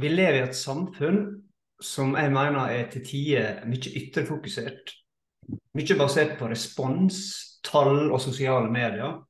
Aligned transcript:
vi 0.00 0.10
lever 0.12 0.40
i 0.40 0.46
et 0.48 0.56
samfunn 0.56 1.20
som 1.80 2.14
jeg 2.18 2.32
mener 2.32 2.72
er 2.72 2.88
til 2.92 3.04
tider 3.06 3.62
mye 3.68 3.92
ytterfokusert. 4.02 4.94
Mye 5.76 5.96
basert 5.98 6.36
på 6.38 6.48
respons, 6.50 7.20
tall 7.66 8.10
og 8.10 8.20
sosiale 8.22 8.70
medier. 8.72 9.20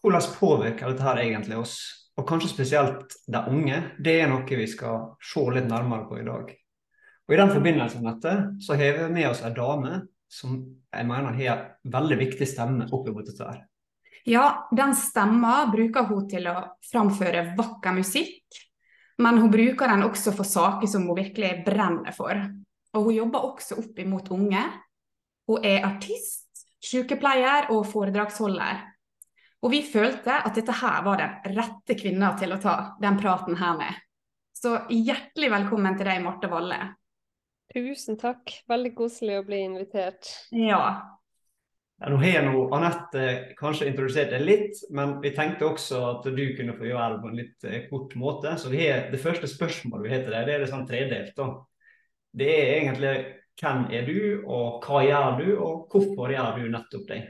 Hvordan 0.00 0.30
påvirker 0.38 0.88
dette 0.88 1.04
her 1.04 1.20
egentlig 1.20 1.58
oss, 1.60 1.74
og 2.16 2.26
kanskje 2.28 2.54
spesielt 2.54 3.16
de 3.28 3.42
unge? 3.52 3.82
Det 4.00 4.16
er 4.22 4.30
noe 4.30 4.46
vi 4.48 4.68
skal 4.68 5.12
se 5.20 5.44
litt 5.52 5.68
nærmere 5.68 6.08
på 6.08 6.20
i 6.20 6.26
dag. 6.26 6.54
Og 7.28 7.34
I 7.34 7.38
den 7.38 7.52
forbindelse 7.52 8.00
med 8.00 8.08
dette, 8.14 8.32
så 8.64 8.78
har 8.80 8.96
vi 8.96 9.12
med 9.12 9.28
oss 9.28 9.44
en 9.44 9.54
dame 9.54 10.00
som 10.30 10.56
jeg 10.90 11.06
mener 11.06 11.36
har 11.36 11.52
en 11.52 11.92
veldig 11.92 12.18
viktig 12.18 12.48
stemme 12.48 12.88
oppimot 12.90 13.28
dette. 13.28 13.44
her. 13.44 13.66
Ja, 14.26 14.68
den 14.76 14.94
stemma 14.94 15.66
bruker 15.72 16.08
hun 16.08 16.26
til 16.28 16.48
å 16.50 16.56
framføre 16.90 17.52
vakker 17.56 17.94
musikk, 17.96 18.42
men 19.20 19.38
hun 19.38 19.50
bruker 19.52 19.90
den 19.90 20.04
også 20.06 20.32
for 20.36 20.48
saker 20.48 20.88
som 20.88 21.06
hun 21.08 21.18
virkelig 21.18 21.62
brenner 21.66 22.14
for. 22.16 22.38
Og 22.96 23.06
hun 23.06 23.14
jobber 23.14 23.44
også 23.52 23.78
opp 23.82 23.98
imot 24.02 24.30
unge. 24.34 24.62
Hun 25.50 25.66
er 25.66 25.84
artist, 25.86 26.64
sykepleier 26.82 27.70
og 27.74 27.84
foredragsholder. 27.90 28.86
Og 29.60 29.74
vi 29.74 29.82
følte 29.84 30.38
at 30.40 30.56
dette 30.56 30.72
her 30.80 31.02
var 31.04 31.20
den 31.20 31.56
rette 31.58 31.96
kvinna 32.00 32.32
til 32.40 32.54
å 32.56 32.60
ta 32.62 32.76
den 33.02 33.18
praten 33.20 33.58
her 33.60 33.76
med. 33.76 34.00
Så 34.56 34.78
hjertelig 34.88 35.50
velkommen 35.52 35.96
til 35.98 36.08
deg, 36.08 36.22
Marte 36.24 36.48
Valle. 36.52 36.80
Tusen 37.70 38.16
takk. 38.18 38.56
Veldig 38.68 38.94
koselig 38.96 39.38
å 39.40 39.46
bli 39.46 39.62
invitert. 39.68 40.32
Ja, 40.50 40.80
Ja, 40.80 41.19
nå 42.08 42.16
har 42.16 42.46
nå 42.46 42.62
Anette 42.72 43.24
kanskje 43.58 43.90
introdusert 43.90 44.30
deg 44.32 44.44
litt, 44.46 44.78
men 44.96 45.18
vi 45.20 45.34
tenkte 45.36 45.66
også 45.68 45.98
at 46.14 46.28
du 46.32 46.44
kunne 46.56 46.76
få 46.78 46.86
gjøre 46.88 47.10
det 47.12 47.18
på 47.20 47.28
en 47.28 47.36
litt 47.36 47.66
eh, 47.68 47.82
kort 47.90 48.14
måte. 48.16 48.54
Så 48.56 48.72
har, 48.72 49.10
det 49.12 49.20
første 49.20 49.50
spørsmålet 49.50 50.06
vi 50.06 50.14
har 50.14 50.22
til 50.24 50.32
deg, 50.32 50.46
det 50.48 50.54
er 50.54 50.64
det 50.64 50.70
sånn 50.70 50.86
tredelt. 50.88 51.34
da. 51.36 51.50
Det 52.40 52.48
er 52.54 52.72
egentlig 52.78 53.12
hvem 53.60 53.84
er 53.92 54.08
du, 54.08 54.20
og 54.48 54.86
hva 54.86 55.02
gjør 55.04 55.36
du, 55.42 55.50
og 55.60 55.92
hvorfor 55.92 56.32
gjør 56.32 56.56
du 56.56 56.70
nettopp 56.72 57.04
det? 57.10 57.20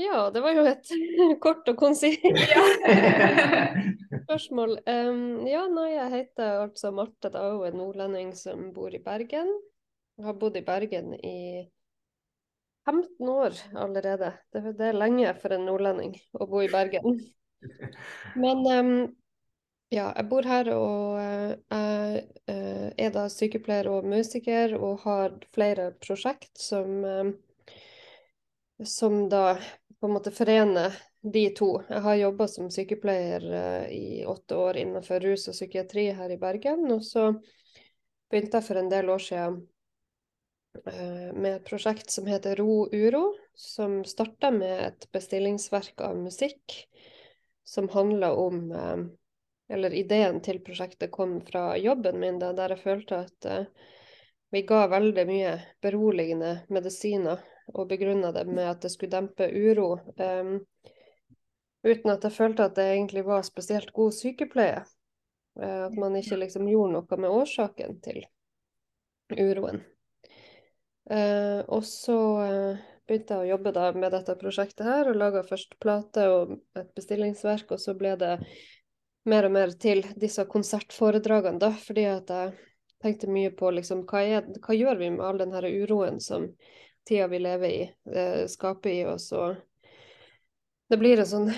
Ja, 0.00 0.30
det 0.32 0.40
var 0.40 0.56
jo 0.56 0.64
et 0.64 0.88
kort 1.44 1.68
og 1.68 1.76
konsist 1.76 2.24
spørsmål. 4.24 4.78
Um, 4.88 5.44
ja, 5.44 5.66
nei, 5.68 5.90
jeg 5.92 6.08
heter 6.16 6.62
altså 6.64 6.94
Marte 6.96 7.28
da, 7.28 7.44
og 7.52 7.66
er 7.68 7.76
nordlending 7.76 8.32
som 8.38 8.70
bor 8.72 8.96
i 8.96 9.02
Bergen. 9.04 9.52
Jeg 10.16 10.24
har 10.24 10.40
bodd 10.40 10.56
i 10.56 10.64
Bergen 10.64 11.12
i 11.20 11.36
15 12.84 13.28
år 13.28 13.52
allerede. 13.74 14.32
Det, 14.52 14.86
er 14.86 14.98
lenge 14.98 15.34
for 15.38 15.54
en 15.54 15.66
nordlending 15.68 16.16
å 16.34 16.46
bo 16.50 16.62
i 16.64 16.70
Bergen. 16.72 17.20
Men 18.34 18.64
um, 18.66 18.94
ja, 19.92 20.08
jeg 20.16 20.26
bor 20.30 20.46
her 20.48 20.72
og 20.74 21.20
uh, 21.20 21.52
jeg 21.52 22.24
uh, 22.50 22.88
er 22.96 23.14
da 23.14 23.28
sykepleier 23.30 23.90
og 23.92 24.08
musiker 24.08 24.74
og 24.78 25.04
har 25.06 25.36
flere 25.54 25.92
prosjekt 26.02 26.50
som, 26.58 27.04
um, 27.04 27.32
som 28.82 29.26
da 29.30 29.54
på 30.00 30.08
en 30.08 30.16
måte 30.16 30.34
forener 30.34 30.96
de 31.22 31.44
to. 31.54 31.76
Jeg 31.86 32.02
har 32.02 32.18
jobba 32.18 32.48
som 32.50 32.70
sykepleier 32.74 33.46
uh, 33.46 33.84
i 33.94 34.24
åtte 34.26 34.58
år 34.58 34.82
innenfor 34.82 35.22
rus 35.22 35.46
og 35.52 35.54
psykiatri 35.54 36.08
her 36.16 36.34
i 36.34 36.40
Bergen. 36.40 36.88
Og 36.90 37.04
så 37.06 37.28
begynte 38.32 38.58
jeg 38.58 38.66
for 38.66 38.80
en 38.80 38.90
del 38.90 39.12
år 39.12 39.22
siden 39.22 39.60
med 40.84 41.56
et 41.56 41.64
prosjekt 41.68 42.10
som 42.10 42.26
heter 42.26 42.56
Ro 42.56 42.86
Uro, 42.92 43.34
som 43.54 44.00
starta 44.08 44.50
med 44.50 44.86
et 44.86 45.06
bestillingsverk 45.12 46.00
av 46.00 46.16
musikk 46.16 46.78
som 47.64 47.90
handla 47.92 48.32
om 48.34 48.70
uh, 48.72 49.02
Eller 49.72 49.94
ideen 49.94 50.40
til 50.44 50.58
prosjektet 50.60 51.10
kom 51.10 51.38
fra 51.46 51.76
jobben 51.78 52.18
min, 52.20 52.38
da, 52.40 52.50
der 52.52 52.74
jeg 52.74 52.82
følte 52.82 53.20
at 53.24 53.46
vi 54.52 54.60
ga 54.68 54.82
veldig 54.92 55.22
mye 55.24 55.52
beroligende 55.80 56.50
medisiner 56.68 57.40
og 57.72 57.88
begrunna 57.88 58.32
det 58.36 58.44
med 58.50 58.68
at 58.68 58.82
det 58.84 58.90
skulle 58.92 59.14
dempe 59.14 59.48
uro. 59.48 59.94
Uten 61.82 62.12
at 62.12 62.26
jeg 62.26 62.36
følte 62.36 62.66
at 62.68 62.76
det 62.76 62.84
egentlig 62.90 63.24
var 63.24 63.46
spesielt 63.48 63.94
god 63.96 64.12
sykepleie. 64.12 64.82
At 65.56 65.96
man 65.96 66.16
ikke 66.20 66.42
liksom 66.42 66.68
gjorde 66.68 66.98
noe 66.98 67.18
med 67.24 67.32
årsaken 67.32 67.98
til 68.04 68.22
uroen. 69.32 69.80
Uh, 71.10 71.62
og 71.66 71.82
så 71.88 72.18
uh, 72.38 72.82
begynte 73.08 73.34
jeg 73.34 73.46
å 73.46 73.50
jobbe 73.56 73.72
da 73.74 73.88
med 73.96 74.12
dette 74.14 74.36
prosjektet 74.38 74.86
her, 74.86 75.10
og 75.10 75.18
laga 75.18 75.42
først 75.46 75.74
plate 75.82 76.28
og 76.30 76.54
et 76.78 76.92
bestillingsverk, 76.96 77.74
og 77.74 77.82
så 77.82 77.96
ble 77.98 78.14
det 78.20 78.36
mer 79.28 79.46
og 79.46 79.54
mer 79.54 79.72
til 79.78 80.04
disse 80.18 80.44
konsertforedragene, 80.50 81.60
da, 81.62 81.72
fordi 81.78 82.06
at 82.10 82.30
jeg 82.30 82.54
tenkte 83.02 83.30
mye 83.30 83.50
på 83.54 83.70
liksom, 83.74 84.04
hva, 84.10 84.22
er, 84.22 84.46
hva 84.62 84.76
gjør 84.76 85.00
vi 85.00 85.10
med 85.14 85.26
all 85.26 85.42
den 85.42 85.54
her 85.54 85.66
uroen 85.66 86.20
som 86.22 86.48
tida 87.08 87.26
vi 87.30 87.42
lever 87.42 87.68
i, 87.68 87.82
eh, 88.14 88.46
skaper 88.50 88.90
i 88.90 89.04
oss. 89.10 89.32
Og 89.34 89.56
det 90.90 90.98
blir 91.00 91.18
en 91.18 91.26
sånn 91.28 91.50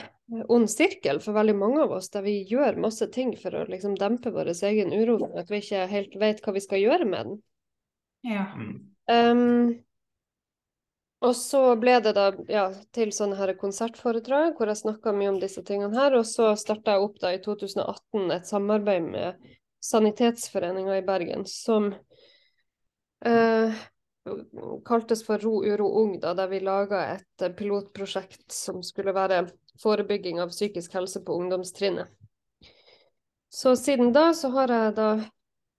ond 0.48 0.70
sirkel 0.72 1.20
for 1.20 1.36
veldig 1.36 1.56
mange 1.60 1.82
av 1.84 1.92
oss, 1.98 2.08
der 2.14 2.24
vi 2.24 2.38
gjør 2.48 2.80
masse 2.80 3.10
ting 3.12 3.34
for 3.36 3.56
å 3.56 3.66
liksom 3.68 3.96
dempe 4.00 4.32
vår 4.32 4.54
egen 4.54 4.92
uro, 4.92 5.18
at 5.36 5.52
vi 5.52 5.60
ikke 5.60 5.84
helt 5.90 6.16
vet 6.20 6.40
hva 6.44 6.56
vi 6.56 6.64
skal 6.64 6.80
gjøre 6.80 7.08
med 7.08 7.28
den. 7.28 7.38
ja. 8.24 8.48
Um, 9.10 9.84
og 11.24 11.32
så 11.36 11.60
ble 11.80 11.96
det 12.04 12.12
da 12.16 12.26
ja, 12.52 12.66
til 12.92 13.12
sånne 13.16 13.38
her 13.38 13.54
konsertforedrag 13.56 14.58
hvor 14.58 14.68
jeg 14.68 14.82
snakka 14.82 15.14
mye 15.16 15.30
om 15.32 15.40
disse 15.40 15.62
tingene 15.64 15.96
her. 15.96 16.16
Og 16.18 16.26
så 16.28 16.50
starta 16.60 16.96
jeg 16.96 17.06
opp 17.06 17.16
da 17.22 17.32
i 17.32 17.40
2018 17.44 18.34
et 18.34 18.50
samarbeid 18.50 19.08
med 19.08 19.48
Sanitetsforeninga 19.84 20.98
i 20.98 21.04
Bergen 21.06 21.46
som 21.48 21.90
uh, 23.24 23.82
kaltes 24.84 25.24
for 25.24 25.40
Ro 25.40 25.62
uro 25.64 25.88
ung, 26.02 26.18
da, 26.20 26.34
der 26.36 26.48
vi 26.52 26.60
laga 26.64 27.04
et 27.14 27.46
pilotprosjekt 27.56 28.52
som 28.52 28.82
skulle 28.84 29.16
være 29.16 29.46
forebygging 29.80 30.40
av 30.40 30.52
psykisk 30.52 30.96
helse 30.96 31.24
på 31.24 31.36
ungdomstrinnet. 31.40 32.12
Så 33.48 33.76
siden 33.76 34.12
da 34.12 34.32
så 34.34 34.50
har 34.56 34.72
jeg 34.72 34.94
da 34.96 35.08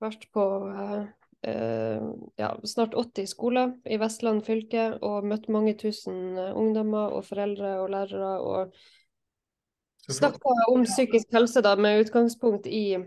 vært 0.01 0.25
på 0.33 0.45
uh, 0.69 1.05
ja, 1.45 2.49
snart 2.63 2.93
80 2.97 3.27
skoler 3.27 3.73
i 3.85 3.97
Vestland 4.01 4.45
fylke 4.45 4.87
og 5.05 5.25
møtt 5.29 5.49
mange 5.53 5.75
tusen 5.77 6.37
ungdommer 6.37 7.13
og 7.13 7.25
foreldre 7.27 7.75
og 7.83 7.91
lærere. 7.93 8.31
Og 8.41 8.73
snakka 10.11 10.55
om 10.71 10.85
psykisk 10.85 11.33
helse 11.33 11.61
da, 11.65 11.75
med 11.75 12.05
utgangspunkt 12.05 12.67
i, 12.67 12.97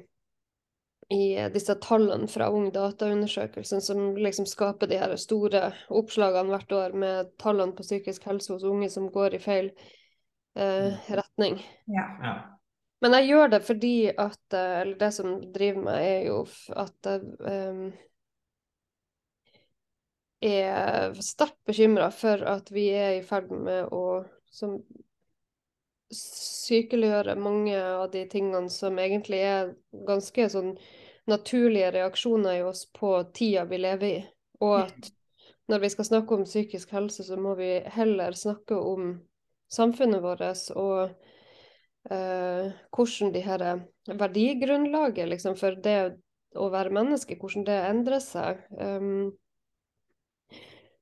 i 1.15 1.25
disse 1.54 1.76
tallene 1.82 2.28
fra 2.31 2.50
Ung 2.54 2.69
data-undersøkelsen, 2.75 3.82
som 3.84 4.16
liksom 4.19 4.47
skaper 4.47 4.91
de 4.91 5.00
her 5.00 5.16
store 5.20 5.72
oppslagene 5.88 6.55
hvert 6.55 6.76
år 6.78 6.99
med 6.99 7.32
tallene 7.41 7.76
på 7.76 7.87
psykisk 7.87 8.28
helse 8.31 8.55
hos 8.55 8.66
unge 8.66 8.91
som 8.93 9.10
går 9.15 9.38
i 9.38 9.43
feil 9.43 9.72
eh, 10.59 10.94
retning. 11.09 11.60
Ja. 11.87 12.06
Ja. 12.22 12.37
Men 12.99 13.15
jeg 13.15 13.28
gjør 13.28 13.53
det 13.53 13.60
fordi 13.62 14.10
at 14.10 14.55
Eller 14.59 14.97
det 14.99 15.12
som 15.15 15.37
driver 15.55 15.84
meg, 15.87 15.99
er 16.03 16.25
jo 16.26 16.41
at 16.75 17.10
um, 17.47 17.93
er 20.44 21.16
sterkt 21.25 21.59
bekymra 21.66 22.10
for 22.15 22.43
at 22.47 22.71
vi 22.71 22.88
er 22.94 23.19
i 23.19 23.25
ferd 23.26 23.50
med 23.50 23.91
å 23.94 24.22
som, 24.54 24.78
sykeliggjøre 26.15 27.37
mange 27.41 27.76
av 27.76 28.09
de 28.12 28.25
tingene 28.31 28.71
som 28.72 28.99
egentlig 29.00 29.43
er 29.44 29.72
ganske 30.09 30.49
sånn 30.53 30.72
naturlige 31.28 31.91
reaksjoner 31.99 32.60
i 32.60 32.65
oss 32.65 32.87
på 32.97 33.12
tida 33.37 33.66
vi 33.69 33.81
lever 33.82 34.09
i. 34.09 34.21
Og 34.65 34.78
at 34.87 35.10
når 35.69 35.82
vi 35.84 35.91
skal 35.93 36.09
snakke 36.09 36.38
om 36.38 36.47
psykisk 36.49 36.94
helse, 36.97 37.26
så 37.26 37.37
må 37.37 37.53
vi 37.58 37.75
heller 37.93 38.37
snakke 38.37 38.79
om 38.79 39.19
samfunnet 39.69 40.25
vårt 40.25 40.41
og 40.73 41.11
eh, 42.08 42.70
hvordan 42.96 43.34
de 43.34 43.43
her 43.44 43.67
verdigrunnlaget 44.08 45.29
liksom, 45.29 45.58
for 45.61 45.76
det 45.84 45.99
å 46.56 46.70
være 46.73 46.94
menneske, 46.96 47.37
hvordan 47.37 47.67
det 47.69 47.76
endrer 47.91 48.25
seg. 48.25 48.64
Um, 48.81 49.37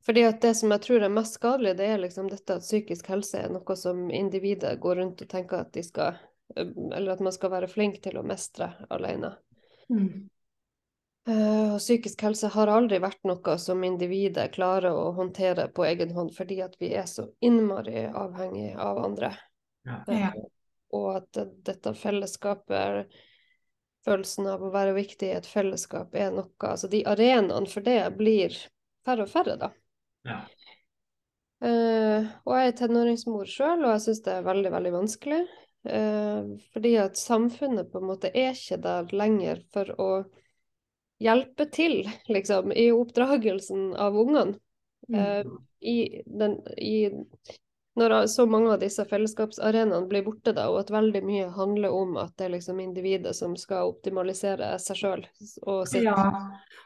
fordi 0.07 0.23
at 0.23 0.41
Det 0.41 0.55
som 0.55 0.71
jeg 0.71 0.83
tror 0.85 1.03
er 1.03 1.11
mest 1.11 1.41
skadelig, 1.41 1.75
det 1.81 1.89
er 1.91 1.99
liksom 1.99 2.31
dette 2.31 2.61
at 2.61 2.65
psykisk 2.65 3.09
helse 3.11 3.41
er 3.43 3.51
noe 3.51 3.77
som 3.77 4.07
individet 4.15 4.77
går 4.81 5.01
rundt 5.01 5.25
og 5.25 5.29
tenker 5.31 5.65
at 5.65 5.73
de 5.75 5.83
skal 5.83 6.21
Eller 6.55 7.17
at 7.17 7.21
man 7.21 7.35
skal 7.35 7.51
være 7.51 7.69
flink 7.69 7.99
til 8.05 8.21
å 8.21 8.23
mestre 8.23 8.69
alene. 8.95 9.33
Mm. 9.91 10.29
Uh, 11.27 11.75
og 11.75 11.81
psykisk 11.83 12.21
helse 12.23 12.47
har 12.55 12.71
aldri 12.71 13.01
vært 13.03 13.25
noe 13.27 13.57
som 13.59 13.83
individet 13.83 14.53
klarer 14.55 14.95
å 14.95 15.09
håndtere 15.17 15.65
på 15.75 15.83
egen 15.89 16.13
hånd, 16.15 16.31
fordi 16.37 16.61
at 16.63 16.77
vi 16.79 16.93
er 16.95 17.09
så 17.11 17.25
innmari 17.43 18.05
avhengig 18.07 18.77
av 18.79 19.01
andre. 19.03 19.33
Ja. 19.83 20.05
Ja. 20.07 20.31
Uh, 20.31 20.45
og 20.95 21.09
at 21.17 21.41
dette 21.67 21.95
fellesskapet, 21.99 23.11
følelsen 24.07 24.47
av 24.53 24.63
å 24.63 24.71
være 24.71 24.95
viktig 24.95 25.33
i 25.33 25.35
et 25.41 25.51
fellesskap, 25.51 26.15
er 26.15 26.31
noe 26.31 26.71
Altså 26.71 26.87
de 26.95 27.03
arenaene 27.11 27.67
for 27.67 27.83
det 27.83 27.99
blir 28.15 28.55
færre 29.03 29.27
og 29.27 29.35
færre, 29.35 29.59
da. 29.59 29.73
Ja. 30.27 30.41
Uh, 31.57 32.27
og 32.45 32.53
jeg 32.59 32.69
er 32.69 32.75
tenåringsmor 32.77 33.49
sjøl, 33.49 33.87
og 33.87 33.95
jeg 33.95 34.03
syns 34.05 34.25
det 34.27 34.35
er 34.35 34.47
veldig, 34.47 34.73
veldig 34.75 34.93
vanskelig. 34.99 35.45
Uh, 35.87 36.57
fordi 36.75 36.97
at 37.01 37.21
samfunnet 37.21 37.93
på 37.93 38.03
en 38.03 38.11
måte 38.11 38.33
er 38.35 38.53
ikke 38.53 38.81
der 38.85 39.15
lenger 39.17 39.63
for 39.73 39.93
å 40.03 40.11
hjelpe 41.23 41.69
til, 41.73 42.03
liksom, 42.29 42.75
i 42.77 42.91
oppdragelsen 42.93 43.95
av 43.97 44.19
ungene. 44.21 44.59
Eh, 45.15 45.47
i 45.81 46.23
den, 46.27 46.57
i, 46.77 47.11
når 47.97 48.27
så 48.29 48.45
mange 48.49 48.75
av 48.75 48.81
disse 48.83 49.05
fellesskapsarenaene 49.09 50.09
blir 50.11 50.25
borte, 50.27 50.53
da, 50.53 50.67
og 50.69 50.83
at 50.83 50.93
veldig 50.93 51.23
mye 51.25 51.47
handler 51.55 51.95
om 51.97 52.19
at 52.21 52.35
det 52.37 52.45
er 52.47 52.55
liksom 52.59 52.81
individet 52.85 53.33
som 53.39 53.55
skal 53.57 53.93
optimalisere 53.95 54.75
seg 54.83 54.99
sjøl 55.01 55.23
og 55.65 55.87
sitt. 55.89 56.05
Ja, 56.05 56.27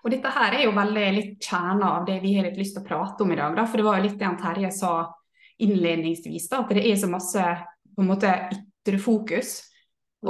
og 0.04 0.14
dette 0.14 0.30
her 0.36 0.54
er 0.54 0.68
jo 0.68 0.76
veldig 0.76 1.06
litt 1.16 1.32
kjerna 1.42 1.96
av 1.98 2.06
det 2.06 2.20
vi 2.22 2.36
har 2.36 2.46
litt 2.46 2.60
lyst 2.60 2.76
til 2.78 2.84
å 2.84 2.86
prate 2.86 3.26
om 3.26 3.32
i 3.34 3.38
dag. 3.40 3.56
Da. 3.58 3.64
For 3.66 3.82
det 3.82 3.86
var 3.88 3.98
jo 3.98 4.06
litt 4.06 4.20
det 4.20 4.28
han 4.28 4.38
Terje 4.40 4.70
sa 4.76 4.92
innledningsvis, 5.60 6.46
da, 6.52 6.62
at 6.62 6.70
det 6.78 6.86
er 6.88 7.00
så 7.00 7.10
masse 7.10 7.48
på 7.90 8.04
en 8.04 8.08
måte 8.08 8.30
ytre 8.54 9.02
fokus. 9.02 9.56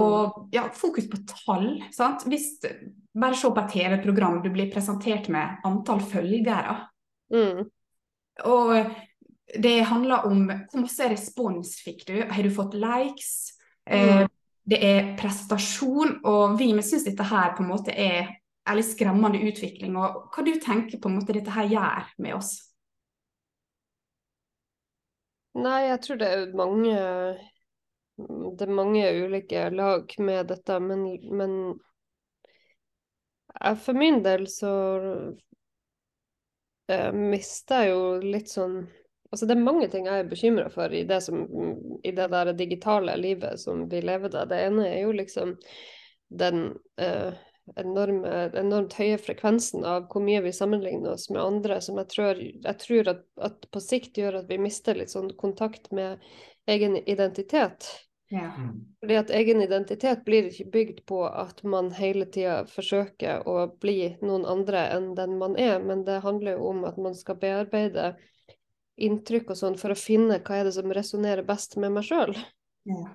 Og 0.00 0.48
ja, 0.54 0.68
fokus 0.74 1.10
på 1.10 1.20
tall. 1.28 1.74
sant? 1.92 2.24
Hvis, 2.30 2.54
bare 3.12 3.36
se 3.36 3.50
på 3.50 3.62
et 3.62 3.72
TV-program, 3.74 4.40
du 4.42 4.48
blir 4.54 4.70
presentert 4.72 5.28
med 5.28 5.60
antall 5.66 6.00
følgere. 6.00 6.76
Mm. 7.34 7.68
Og 8.48 8.74
det 9.58 9.80
handler 9.88 10.26
om 10.28 10.44
hvor 10.46 10.84
masse 10.84 11.08
respons 11.10 11.78
fikk 11.84 12.04
du. 12.08 12.16
Har 12.30 12.42
du 12.42 12.50
fått 12.54 12.76
likes? 12.78 13.56
Eh, 13.90 14.26
det 14.70 14.78
er 14.84 15.14
prestasjon, 15.18 16.20
og 16.28 16.58
vi 16.60 16.70
syns 16.84 17.06
dette 17.08 17.26
her 17.26 17.54
på 17.56 17.64
en 17.64 17.72
måte 17.72 17.94
er 17.94 18.28
en 18.68 18.78
litt 18.78 18.90
skremmende 18.90 19.40
utvikling. 19.48 19.96
Og 19.98 20.28
hva 20.30 20.44
du 20.46 20.52
tenker 20.62 21.00
på 21.00 21.10
en 21.10 21.16
måte 21.18 21.34
dette 21.34 21.54
her 21.54 21.70
gjør 21.70 22.10
med 22.22 22.36
oss? 22.36 22.52
Nei, 25.58 25.88
jeg 25.88 26.02
tror 26.04 26.20
det 26.20 26.28
er 26.30 26.52
mange 26.54 26.94
Det 28.20 28.66
er 28.66 28.70
mange 28.76 29.02
ulike 29.24 29.64
lag 29.72 30.12
med 30.20 30.50
dette, 30.52 30.76
men, 30.84 31.06
men 31.32 31.54
jeg, 33.56 33.78
for 33.80 33.96
min 33.96 34.20
del 34.22 34.44
så 34.52 34.72
eh, 36.92 37.08
mister 37.16 37.86
jeg 37.86 37.94
jo 37.94 38.02
litt 38.20 38.52
sånn 38.52 38.82
Altså, 39.30 39.46
det 39.46 39.54
er 39.54 39.62
mange 39.62 39.86
ting 39.90 40.08
jeg 40.08 40.24
er 40.24 40.30
bekymra 40.30 40.66
for 40.74 40.90
i 40.90 41.04
det, 41.06 41.20
som, 41.22 41.44
i 42.02 42.10
det 42.14 42.26
der 42.32 42.50
digitale 42.58 43.14
livet 43.20 43.60
som 43.62 43.84
vi 43.90 44.02
lever 44.02 44.32
da. 44.32 44.42
Det 44.50 44.58
ene 44.66 44.88
er 44.88 45.04
jo 45.04 45.14
liksom 45.14 45.54
den 46.40 46.64
eh, 46.98 47.38
enorme, 47.78 48.50
enormt 48.58 48.94
høye 48.98 49.18
frekvensen 49.22 49.86
av 49.86 50.08
hvor 50.10 50.24
mye 50.24 50.42
vi 50.42 50.52
sammenligner 50.54 51.14
oss 51.14 51.28
med 51.30 51.42
andre, 51.42 51.80
som 51.84 51.98
jeg 52.02 52.10
tror, 52.10 52.42
jeg 52.42 52.78
tror 52.82 53.10
at, 53.14 53.24
at, 53.40 53.66
på 53.70 53.82
sikt 53.84 54.18
gjør 54.18 54.40
at 54.42 54.50
vi 54.50 54.58
mister 54.62 54.98
litt 54.98 55.14
sånn 55.14 55.30
kontakt 55.38 55.90
med 55.94 56.22
egen 56.70 56.98
identitet. 56.98 57.86
Ja. 58.30 58.50
Fordi 59.02 59.16
at 59.18 59.30
egen 59.34 59.62
identitet 59.62 60.22
blir 60.26 60.46
ikke 60.46 60.68
bygd 60.70 61.00
på 61.10 61.24
at 61.26 61.64
man 61.66 61.90
hele 61.96 62.28
tida 62.30 62.60
forsøker 62.70 63.46
å 63.50 63.72
bli 63.82 64.12
noen 64.22 64.46
andre 64.46 64.84
enn 64.94 65.12
den 65.18 65.34
man 65.40 65.56
er, 65.58 65.80
men 65.82 66.04
det 66.06 66.20
handler 66.26 66.58
jo 66.58 66.68
om 66.70 66.84
at 66.86 66.98
man 66.98 67.16
skal 67.18 67.40
bearbeide 67.42 68.12
inntrykk 69.06 69.52
og 69.52 69.58
sånn 69.58 69.76
for 69.80 69.94
å 69.94 69.98
finne 69.98 70.40
hva 70.44 70.60
er 70.60 70.68
det 70.68 70.76
som 70.76 70.92
resonnerer 70.94 71.46
best 71.46 71.76
med 71.80 71.94
meg 71.96 72.06
sjøl. 72.08 72.34
Ja. 72.88 73.10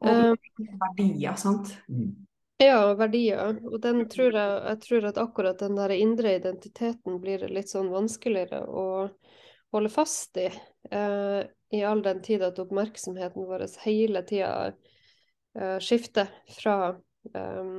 Um, 0.00 0.32
Og 0.32 0.74
verdier, 0.80 1.36
sant. 1.40 1.74
Mm. 1.90 2.14
Ja, 2.60 2.94
verdier. 2.94 3.56
Og 3.64 3.78
den 3.80 4.02
tror 4.12 4.34
jeg, 4.36 4.56
jeg 4.68 4.80
tror 4.84 5.06
at 5.08 5.20
akkurat 5.20 5.62
den 5.62 5.78
der 5.78 5.94
indre 5.96 6.34
identiteten 6.36 7.20
blir 7.22 7.46
litt 7.48 7.72
sånn 7.72 7.88
vanskeligere 7.92 8.66
å 8.68 8.84
holde 9.72 9.92
fast 9.92 10.36
i. 10.40 10.50
Eh, 10.90 11.40
I 11.72 11.82
all 11.86 12.02
den 12.04 12.20
tid 12.24 12.44
at 12.44 12.58
oppmerksomheten 12.60 13.48
vår 13.48 13.64
hele 13.86 14.22
tida 14.28 14.50
eh, 14.68 15.78
skifter 15.80 16.28
fra 16.52 16.76
eh, 17.32 17.72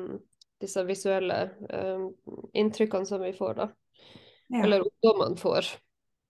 disse 0.62 0.86
visuelle 0.88 1.39
eh, 1.69 2.07
inntrykkene 2.54 3.06
som 3.06 3.22
vi 3.22 3.33
får, 3.38 3.54
da. 3.62 3.69
Ja. 4.48 4.63
Eller 4.63 4.88
ungdommene 4.88 5.38
får. 5.38 5.69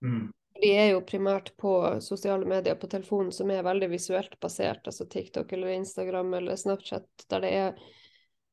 Mm. 0.04 0.28
De 0.62 0.70
er 0.78 0.92
jo 0.92 1.02
primært 1.02 1.50
på 1.58 1.74
sosiale 2.04 2.46
medier 2.46 2.76
på 2.78 2.86
telefonen 2.90 3.32
som 3.34 3.50
er 3.50 3.64
veldig 3.66 3.88
visuelt 3.90 4.36
basert, 4.42 4.86
altså 4.86 5.08
TikTok 5.10 5.50
eller 5.56 5.74
Instagram 5.74 6.34
eller 6.38 6.58
Snapchat, 6.60 7.08
der 7.32 7.42
det 7.42 7.52
er 7.58 7.80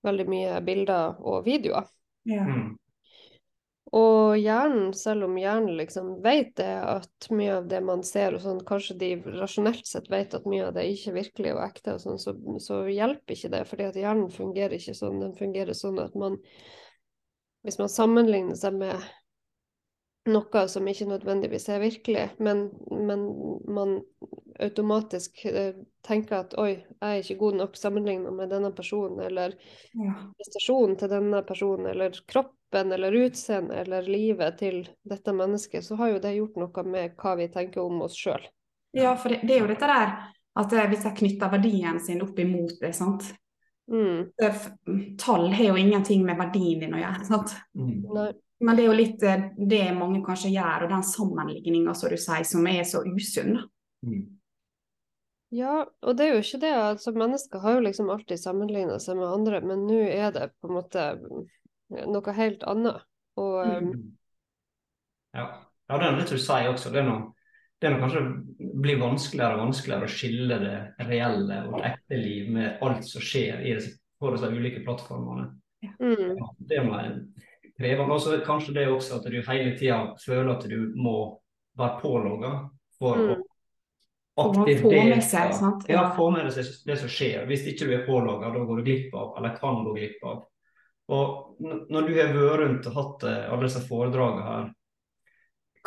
veldig 0.07 0.25
mye 0.31 0.61
bilder 0.65 1.19
og 1.21 1.43
videoer. 1.45 1.89
Ja. 2.29 2.47
Mm. 2.47 2.77
Og 3.95 4.35
hjernen, 4.37 4.91
selv 4.93 5.25
om 5.25 5.37
hjernen 5.39 5.77
liksom 5.79 6.11
vet 6.21 6.51
det, 6.59 6.73
at 6.85 7.29
mye 7.33 7.55
av 7.57 7.69
det 7.71 7.79
man 7.81 8.03
ser 8.05 8.35
og 8.37 8.43
sånn, 8.43 8.59
kanskje 8.65 8.97
de 9.01 9.09
rasjonelt 9.39 9.87
sett 9.89 10.11
vet 10.13 10.35
at 10.37 10.45
mye 10.49 10.67
av 10.67 10.75
det 10.75 10.85
ikke 10.91 11.09
er 11.09 11.17
virkelig 11.17 11.53
og 11.55 11.63
ekte 11.63 11.95
og 11.95 12.03
sånn, 12.03 12.19
så, 12.21 12.35
så 12.61 12.83
hjelper 12.85 13.33
ikke 13.33 13.53
det, 13.55 13.63
fordi 13.69 13.87
at 13.87 13.97
hjernen 13.97 14.29
fungerer 14.33 14.77
ikke 14.77 14.93
sånn. 14.97 15.17
Den 15.23 15.33
fungerer 15.37 15.77
sånn 15.77 15.97
at 16.03 16.17
man 16.17 16.37
Hvis 17.65 17.75
man 17.75 17.89
sammenligner 17.91 18.55
seg 18.55 18.77
med 18.79 19.01
noe 20.31 20.61
som 20.71 20.87
ikke 20.87 21.07
nødvendigvis 21.09 21.67
er 21.73 21.81
virkelig, 21.83 22.27
men, 22.39 22.69
men 22.91 23.25
man 23.67 23.97
automatisk 24.59 25.45
eh, 25.47 25.73
tenker 26.05 26.41
at 26.43 26.55
oi, 26.59 26.71
jeg 26.79 27.09
er 27.09 27.21
ikke 27.23 27.37
god 27.39 27.59
nok 27.61 27.77
sammenlignet 27.79 28.33
med 28.35 28.51
denne 28.51 28.71
personen, 28.75 29.19
eller 29.25 29.55
Ja. 29.93 30.15
prestasjonen 30.37 30.97
til 30.99 31.11
denne 31.11 31.43
personen, 31.47 31.87
eller 31.93 32.15
kroppen, 32.27 32.91
eller 32.95 33.15
utseendet, 33.25 33.85
eller 33.87 34.07
livet 34.09 34.59
til 34.59 34.81
dette 35.07 35.33
mennesket, 35.33 35.85
så 35.85 35.95
har 35.99 36.13
jo 36.13 36.19
det 36.23 36.35
gjort 36.35 36.59
noe 36.59 36.83
med 36.85 37.15
hva 37.17 37.35
vi 37.39 37.47
tenker 37.53 37.81
om 37.81 38.01
oss 38.05 38.17
sjøl. 38.19 38.43
ja, 38.93 39.15
for 39.15 39.29
det, 39.29 39.41
det 39.43 39.55
er 39.55 39.63
jo 39.63 39.71
dette 39.71 39.87
der 39.87 40.13
at 40.59 40.73
eh, 40.73 40.89
hvis 40.91 41.05
jeg 41.07 41.17
knytter 41.21 41.51
verdien 41.53 41.99
sin 42.03 42.21
opp 42.25 42.39
imot 42.39 42.79
det, 42.81 42.93
sant. 42.97 43.31
Mm. 43.89 44.29
Tall 45.17 45.47
har 45.53 45.63
jo 45.71 45.77
ingenting 45.79 46.25
med 46.25 46.37
verdien 46.37 46.83
din 46.83 46.93
å 46.93 46.99
gjøre. 47.01 47.25
sant? 47.25 47.55
Mm. 47.73 47.95
Nei. 48.13 48.31
Men 48.59 48.75
det 48.75 48.83
er 48.83 48.89
jo 48.89 48.97
litt 48.97 49.23
eh, 49.23 49.45
det 49.71 49.85
mange 49.95 50.19
kanskje 50.25 50.51
gjør, 50.51 50.85
og 50.85 50.91
den 50.91 51.05
sammenligninga 51.07 51.93
som 51.95 52.11
du 52.11 52.19
sier, 52.19 52.43
som 52.47 52.67
er 52.67 52.83
så 52.87 53.03
usunn. 53.07 53.55
Mm. 54.05 54.25
Ja, 55.55 55.81
og 56.05 56.17
det 56.17 56.27
er 56.27 56.35
jo 56.35 56.43
ikke 56.43 56.61
det. 56.61 56.73
altså 56.77 57.13
Mennesker 57.15 57.63
har 57.63 57.77
jo 57.77 57.85
liksom 57.87 58.11
alltid 58.13 58.37
sammenligna 58.37 58.99
seg 59.01 59.17
med 59.17 59.31
andre, 59.31 59.63
men 59.65 59.87
nå 59.87 60.03
er 60.05 60.29
det 60.35 60.51
på 60.59 60.69
en 60.69 60.75
måte 60.75 61.05
noe 61.89 62.35
helt 62.37 62.63
annet. 62.69 63.01
Og 63.39 63.55
um, 63.65 63.89
Mm. 63.89 64.07
Ja. 65.33 65.43
ja, 65.89 65.97
det 65.97 66.05
er 66.05 66.15
litt 66.17 66.31
du 66.33 66.39
sier 66.41 66.69
også. 66.71 66.91
Det 66.93 67.01
er 67.01 67.07
noe, 67.07 67.31
det 67.79 67.87
er 67.87 67.93
noe 67.93 68.01
kanskje 68.01 68.21
blir 68.81 69.01
vanskeligere 69.01 69.57
og 69.57 69.65
vanskeligere 69.67 70.07
å 70.07 70.13
skille 70.13 70.57
det 70.63 70.77
reelle 71.09 71.59
og 71.67 71.77
det 71.77 71.91
ekte 71.93 72.17
liv 72.17 72.49
med 72.55 72.81
alt 72.85 73.05
som 73.05 73.21
skjer 73.23 73.61
i 73.61 73.75
disse, 73.77 73.95
på 74.19 74.33
disse 74.33 74.49
ulike 74.51 74.81
plattformene. 74.85 75.51
mm, 75.85 76.33
Ja, 76.41 76.49
det 76.71 76.81
må 76.85 76.97
jeg 76.99 77.13
kreve. 77.79 78.05
Og 78.05 78.21
så 78.21 78.39
kanskje 78.45 78.75
det 78.75 78.87
også 78.91 79.19
at 79.19 79.29
du 79.31 79.39
hele 79.41 79.77
tida 79.79 80.01
føler 80.21 80.51
at 80.57 80.67
du 80.69 80.91
må 80.95 81.15
være 81.79 82.01
pålogga 82.01 82.51
for 82.99 83.15
Mm. 83.17 83.43
å 84.37 84.45
aktivt 84.49 84.81
få 84.81 84.91
med 84.91 85.11
delta. 85.13 85.21
seg, 85.27 85.53
sant? 85.53 85.85
Ja, 85.89 86.01
Ja. 86.03 86.15
få 86.15 86.29
med 86.31 86.45
deg 86.45 86.65
det 86.85 86.97
som 86.99 87.09
skjer. 87.09 87.45
Hvis 87.47 87.65
ikke 87.67 87.87
du 87.87 87.93
er 87.95 88.05
pålogga, 88.05 88.53
da 88.53 88.59
går 88.59 88.77
du 88.77 88.83
glipp 88.83 89.13
av, 89.13 89.33
eller 89.37 89.57
kan 89.57 89.83
gå 89.85 89.95
glipp 89.95 90.23
av. 90.23 90.45
Og 91.09 91.55
når 91.59 92.07
du 92.07 92.13
har 92.13 92.33
vært 92.33 92.59
rundt 92.59 92.87
og 92.87 92.93
hatt 92.93 93.23
eh, 93.23 93.51
alle 93.51 93.63
disse 93.65 93.81
foredragene 93.87 94.43
her, 94.45 94.73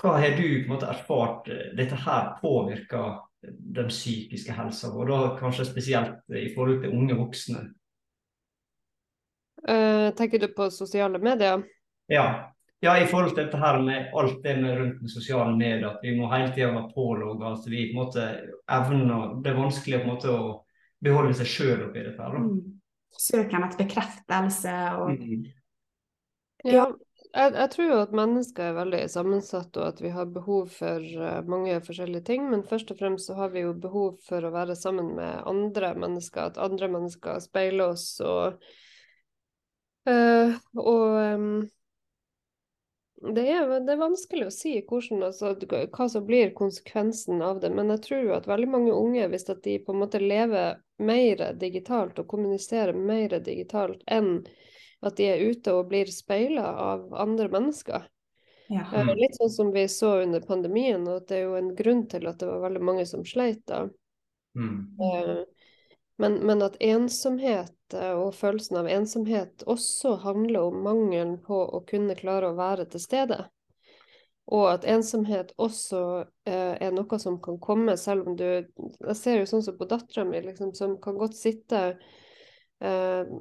hva 0.02 0.18
har 0.18 0.36
du 0.36 0.42
på 0.42 0.64
en 0.64 0.72
måte 0.72 0.88
erfart 0.88 1.48
eh, 1.48 1.76
dette 1.76 1.94
her 1.94 2.32
påvirker 2.42 3.20
den 3.42 3.88
psykiske 3.88 4.52
helsa, 4.52 4.88
og 4.94 5.06
da 5.08 5.36
kanskje 5.38 5.66
spesielt 5.66 6.18
i 6.30 6.54
forhold 6.54 6.82
til 6.82 6.90
unge 6.90 7.14
voksne? 7.18 7.72
Uh, 9.68 10.10
tenker 10.18 10.38
du 10.42 10.48
på 10.48 10.70
sosiale 10.74 11.18
medier? 11.22 11.62
Ja. 12.10 12.24
ja, 12.82 12.96
i 12.98 13.06
forhold 13.06 13.32
til 13.32 13.44
dette 13.44 13.60
her 13.60 13.78
med 13.82 14.10
alt 14.18 14.42
det 14.42 14.56
med 14.60 14.76
rundt 14.78 15.00
med 15.04 15.12
sosiale 15.12 15.54
medier, 15.56 15.86
at 15.92 16.02
vi 16.02 16.16
må 16.18 16.28
hele 16.32 16.50
tida 16.52 16.72
være 16.72 16.90
pålogga. 16.94 17.54
Altså 17.54 17.70
vi 17.70 17.86
på 17.92 17.96
en 17.96 18.02
måte 18.02 18.26
evner 18.70 19.38
Det 19.42 19.52
er 19.52 19.60
vanskelig 19.60 20.02
på 20.02 20.08
en 20.08 20.14
måte 20.14 20.34
å 20.34 20.52
beholde 21.02 21.34
seg 21.38 21.50
sjøl 21.50 21.86
oppi 21.88 22.04
dette. 22.04 22.20
her. 22.22 22.38
Mm. 22.38 22.78
Søken 23.22 23.64
etter 23.66 23.84
bekreftelse 23.84 24.76
og 24.98 25.18
Mm. 25.18 25.50
Ja, 26.62 26.84
jeg, 27.34 27.54
jeg 27.56 27.70
tror 27.72 27.88
jo 27.88 27.98
at 28.04 28.12
mennesker 28.14 28.68
er 28.68 28.76
veldig 28.76 29.00
sammensatt, 29.10 29.76
og 29.80 29.86
at 29.88 30.00
vi 30.02 30.12
har 30.14 30.28
behov 30.30 30.68
for 30.70 31.02
eh, 31.02 31.40
mange 31.48 31.80
forskjellige 31.82 32.26
ting. 32.28 32.44
Men 32.52 32.62
først 32.68 32.92
og 32.94 33.00
fremst 33.00 33.30
så 33.30 33.36
har 33.38 33.50
vi 33.54 33.64
jo 33.64 33.72
behov 33.74 34.20
for 34.28 34.44
å 34.44 34.52
være 34.54 34.76
sammen 34.78 35.14
med 35.16 35.42
andre 35.48 35.94
mennesker, 35.98 36.52
at 36.52 36.60
andre 36.62 36.90
mennesker 36.92 37.40
speiler 37.42 37.96
oss 37.96 38.06
og 38.22 38.62
øh, 40.08 40.54
Og 40.76 41.18
em, 41.22 41.48
det, 43.22 43.44
er, 43.46 43.68
det 43.86 43.94
er 43.94 44.00
vanskelig 44.00 44.48
å 44.48 44.54
si 44.54 44.72
hvordan, 44.80 45.22
altså, 45.28 45.52
hva 45.94 46.06
som 46.10 46.24
blir 46.26 46.54
konsekvensen 46.58 47.42
av 47.44 47.60
det, 47.62 47.70
men 47.74 47.92
jeg 47.94 48.02
tror 48.08 48.32
at 48.38 48.48
veldig 48.50 48.70
mange 48.72 48.96
unge, 48.96 49.28
hvis 49.30 49.46
at 49.52 49.62
de 49.62 49.76
på 49.84 49.94
en 49.94 50.00
måte 50.02 50.20
lever 50.22 50.80
mer 51.02 51.44
digitalt 51.60 52.18
og 52.18 52.28
kommuniserer 52.30 52.96
mer 52.96 53.38
digitalt 53.44 54.02
enn 54.10 54.40
at 55.02 55.16
de 55.18 55.28
er 55.30 55.44
ute 55.50 55.74
og 55.74 55.88
blir 55.90 56.10
speila 56.10 56.66
av 56.82 57.08
andre 57.14 57.48
mennesker. 57.52 58.08
ja. 58.72 58.84
Eh, 58.94 59.06
Mm. 59.06 59.16
Litt 59.18 59.36
sånn 59.36 59.50
som 59.50 59.72
vi 59.74 59.86
så 59.88 60.22
under 60.22 60.40
pandemien, 60.40 61.02
og 61.08 61.22
at 61.22 61.28
det 61.28 61.40
er 61.40 61.42
jo 61.48 61.56
en 61.58 61.74
grunn 61.76 62.06
til 62.08 62.26
at 62.30 62.38
det 62.38 62.48
var 62.48 62.62
veldig 62.66 62.82
mange 62.82 63.06
som 63.06 63.24
sleit 63.26 63.64
da. 63.66 63.84
Mm. 64.58 65.44
Men, 66.22 66.34
men 66.46 66.60
at 66.62 66.76
ensomhet 66.78 67.94
eh, 67.94 68.12
og 68.14 68.36
følelsen 68.38 68.78
av 68.78 68.88
ensomhet 68.90 69.64
også 69.66 70.14
handler 70.22 70.68
om 70.68 70.84
mangelen 70.84 71.32
på 71.42 71.56
å 71.66 71.80
kunne 71.88 72.14
klare 72.14 72.52
å 72.52 72.58
være 72.58 72.86
til 72.92 73.02
stede. 73.02 73.40
Og 74.54 74.68
at 74.70 74.86
ensomhet 74.86 75.50
også 75.58 76.02
eh, 76.46 76.78
er 76.78 76.94
noe 76.94 77.18
som 77.18 77.40
kan 77.42 77.58
komme 77.62 77.96
selv 77.98 78.30
om 78.30 78.38
du 78.38 78.46
Jeg 78.46 79.16
ser 79.18 79.40
jo 79.40 79.50
sånn 79.50 79.66
som 79.66 79.78
på 79.78 79.90
dattera 79.90 80.22
mi, 80.28 80.38
liksom, 80.46 80.70
som 80.78 80.94
kan 81.02 81.18
godt 81.18 81.34
sitte 81.38 81.82
eh, 82.78 83.34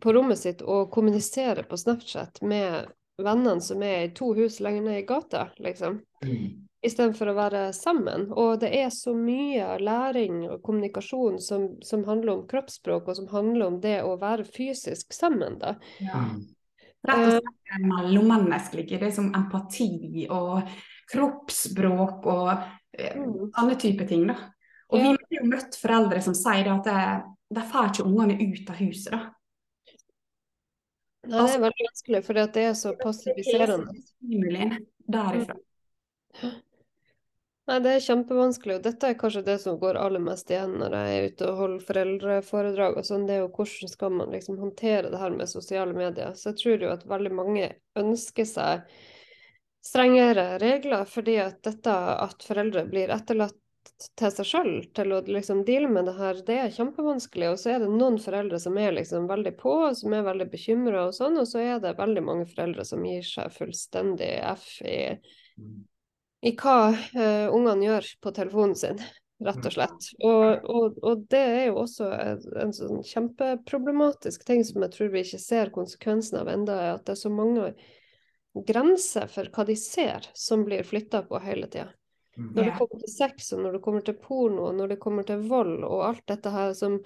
på 0.00 0.12
rommet 0.16 0.44
sitt 0.44 0.60
og 0.60 0.92
kommunisere 0.92 1.64
på 1.68 1.80
Snapchat 1.80 2.40
med 2.44 2.92
vennene 3.20 3.64
som 3.64 3.80
er 3.84 4.10
i 4.10 4.14
to 4.16 4.34
hus 4.36 4.60
lenger 4.60 4.90
ned 4.90 5.02
i 5.02 5.08
gata, 5.08 5.48
liksom. 5.60 6.02
Mm. 6.24 6.68
Istedenfor 6.80 7.28
å 7.28 7.36
være 7.36 7.62
sammen. 7.76 8.30
Og 8.32 8.60
det 8.62 8.70
er 8.78 8.88
så 8.94 9.12
mye 9.12 9.74
læring 9.82 10.46
og 10.48 10.62
kommunikasjon 10.64 11.36
som, 11.44 11.66
som, 11.84 12.06
handler 12.08 12.38
om 12.38 12.46
kroppsspråk, 12.48 13.08
og 13.08 13.18
som 13.18 13.26
handler 13.32 13.66
om 13.66 13.76
det 13.82 13.98
å 14.06 14.14
være 14.20 14.46
fysisk 14.48 15.12
sammen, 15.12 15.58
da. 15.60 15.74
Ja. 16.00 16.22
Mm. 16.24 16.40
Rett 17.08 17.20
og 17.24 17.30
slett 17.32 17.52
det 17.70 17.80
mellommenneskelige. 17.88 19.00
Det 19.00 19.08
er 19.08 19.12
som 19.16 19.28
empati 19.36 20.26
og 20.28 20.72
kroppsspråk 21.12 22.26
og 22.28 22.48
eh, 22.52 23.16
Mm. 23.16 23.52
sånne 23.56 23.76
type 23.80 24.06
ting. 24.08 24.26
da. 24.26 24.36
Og 24.90 24.98
Ja. 24.98 25.12
vi 25.12 25.36
har 25.36 25.42
jo 25.42 25.48
møtt 25.48 25.76
foreldre 25.76 26.20
som 26.22 26.34
sier 26.34 26.68
at 26.72 26.84
de, 26.84 27.60
får 27.60 27.90
ikke 27.92 28.04
ungene 28.04 28.36
ut 28.40 28.70
av 28.70 28.76
huset. 28.76 29.12
da. 29.12 29.30
Nei, 31.28 31.46
det 31.46 31.54
er 31.54 31.60
veldig 31.60 31.86
vanskelig, 31.86 32.24
for 32.24 32.32
det 32.34 32.56
er 32.56 32.72
så 32.74 32.94
passiviserende. 32.96 33.92
Stimulien 34.02 34.86
derifra. 35.08 35.56
Nei, 37.70 37.76
det 37.84 37.90
er 37.94 38.02
kjempevanskelig, 38.02 38.80
og 38.80 38.82
dette 38.82 39.06
er 39.06 39.18
kanskje 39.18 39.44
det 39.46 39.54
som 39.62 39.76
går 39.78 39.94
aller 40.00 40.22
mest 40.24 40.48
igjen 40.50 40.72
når 40.80 40.94
jeg 40.96 41.10
er 41.16 41.26
ute 41.30 41.46
og 41.46 41.58
holder 41.60 41.82
foreldreforedrag 41.86 42.96
og 42.98 43.04
sånn, 43.06 43.26
det 43.28 43.36
er 43.36 43.44
jo 43.44 43.50
hvordan 43.54 43.92
skal 43.92 44.16
man 44.16 44.32
liksom 44.34 44.56
håndtere 44.58 45.12
det 45.12 45.20
her 45.20 45.36
med 45.36 45.50
sosiale 45.52 45.94
medier. 45.94 46.32
Så 46.34 46.48
jeg 46.50 46.58
tror 46.58 46.82
jo 46.82 46.88
at 46.90 47.04
veldig 47.12 47.32
mange 47.38 47.68
ønsker 48.00 48.48
seg 48.50 48.90
strengere 49.86 50.46
regler, 50.58 51.04
fordi 51.06 51.36
at 51.44 51.60
dette 51.68 51.94
at 52.24 52.42
foreldre 52.48 52.82
blir 52.90 53.12
etterlatt 53.14 53.54
til 54.18 54.34
seg 54.34 54.50
sjøl 54.50 54.72
til 54.96 55.14
å 55.14 55.20
liksom 55.30 55.62
deale 55.68 55.92
med 55.94 56.10
det 56.10 56.16
her, 56.18 56.42
det 56.50 56.58
er 56.64 56.74
kjempevanskelig. 56.74 57.52
Og 57.52 57.62
så 57.62 57.76
er 57.76 57.84
det 57.84 57.92
noen 57.92 58.18
foreldre 58.18 58.58
som 58.66 58.82
er 58.82 58.98
liksom 58.98 59.30
veldig 59.30 59.54
på, 59.62 59.76
som 60.00 60.18
er 60.18 60.26
veldig 60.26 60.48
bekymra 60.50 61.06
og 61.06 61.14
sånn, 61.14 61.38
og 61.38 61.46
så 61.46 61.62
er 61.62 61.78
det 61.86 61.94
veldig 62.02 62.26
mange 62.32 62.50
foreldre 62.50 62.88
som 62.88 63.06
gir 63.06 63.22
seg 63.30 63.54
fullstendig 63.60 64.34
F 64.56 64.66
i 64.82 64.98
Mm. 65.60 65.84
I 66.40 66.54
hva 66.56 66.92
uh, 66.92 67.48
ungene 67.52 67.84
gjør 67.84 68.10
på 68.24 68.32
telefonen 68.36 68.76
sin, 68.78 69.00
rett 69.44 69.66
og 69.66 69.74
slett. 69.74 70.10
Og, 70.24 70.64
og, 70.64 70.98
og 71.04 71.24
det 71.32 71.40
er 71.40 71.62
jo 71.68 71.78
også 71.82 72.10
en, 72.16 72.42
en 72.64 72.74
sånn 72.76 73.00
kjempeproblematisk 73.06 74.44
ting 74.48 74.64
som 74.66 74.84
jeg 74.84 74.94
tror 74.96 75.12
vi 75.14 75.24
ikke 75.24 75.40
ser 75.42 75.72
konsekvensen 75.74 76.40
av 76.40 76.52
enda, 76.52 76.76
er 76.76 76.92
at 76.96 77.06
det 77.08 77.16
er 77.16 77.22
så 77.22 77.32
mange 77.32 77.72
grenser 78.66 79.28
for 79.30 79.48
hva 79.54 79.64
de 79.68 79.76
ser 79.78 80.26
som 80.34 80.64
blir 80.66 80.86
flytta 80.86 81.22
på 81.28 81.40
hele 81.44 81.68
tida. 81.70 81.90
Mm. 82.36 82.52
Når 82.54 82.64
det 82.64 82.74
kommer 82.78 83.02
til 83.02 83.12
sex, 83.12 83.52
og 83.52 83.62
når 83.64 83.76
det 83.76 83.82
kommer 83.84 84.06
til 84.06 84.16
porno, 84.22 84.70
og 84.70 84.74
når 84.78 84.94
det 84.94 85.00
kommer 85.02 85.26
til 85.28 85.44
vold 85.50 85.84
og 85.84 86.04
alt 86.06 86.24
dette 86.30 86.52
her 86.54 86.72
som, 86.78 86.96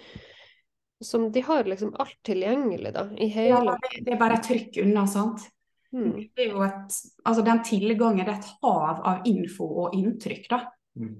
som 1.02 1.26
de 1.32 1.42
har 1.44 1.68
liksom 1.68 1.94
alt 2.00 2.18
tilgjengelig 2.26 2.94
da, 2.94 3.08
i 3.18 3.28
hele 3.34 3.74
ja, 3.74 3.78
det 3.98 4.14
er 4.14 4.20
bare 4.20 4.38
et 4.38 4.46
trykk 4.46 4.80
unna, 4.84 5.06
sant. 5.10 5.48
Mm. 5.94 6.14
Det 6.34 6.46
er 6.46 6.54
jo 6.54 6.62
et, 6.66 6.96
altså 7.24 7.44
Den 7.46 7.60
tilgangen 7.66 8.24
det 8.24 8.32
er 8.32 8.40
et 8.40 8.54
hav 8.62 9.02
av 9.06 9.28
info 9.30 9.68
og 9.84 9.98
inntrykk. 9.98 10.48
da. 10.50 10.60
Mm. 11.00 11.14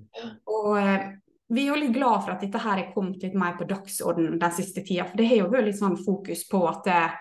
Og 0.50 0.70
eh, 0.80 1.10
vi 1.54 1.64
er 1.64 1.72
jo 1.72 1.80
litt 1.80 1.94
glad 1.94 2.24
for 2.24 2.34
at 2.34 2.42
dette 2.42 2.62
her 2.62 2.80
er 2.80 2.92
kommet 2.94 3.22
litt 3.22 3.36
mer 3.38 3.56
på 3.58 3.66
dagsordenen 3.68 4.40
den 4.40 4.56
siste 4.56 4.84
tida. 4.86 5.06
For 5.08 5.20
det 5.20 5.28
har 5.30 5.42
jo 5.42 5.52
vært 5.52 5.68
litt 5.68 5.80
sånn 5.80 5.98
fokus 6.00 6.46
på 6.50 6.62
at 6.70 6.90
eh, 6.92 7.20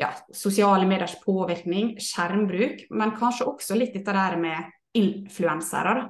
ja, 0.00 0.10
sosiale 0.34 0.86
mediers 0.88 1.18
påvirkning, 1.24 1.96
skjermbruk, 2.00 2.86
men 2.90 3.16
kanskje 3.18 3.48
også 3.48 3.76
litt 3.78 3.96
dette 3.96 4.14
der 4.16 4.38
med 4.40 4.70
influensere. 4.98 5.94
da. 6.00 6.08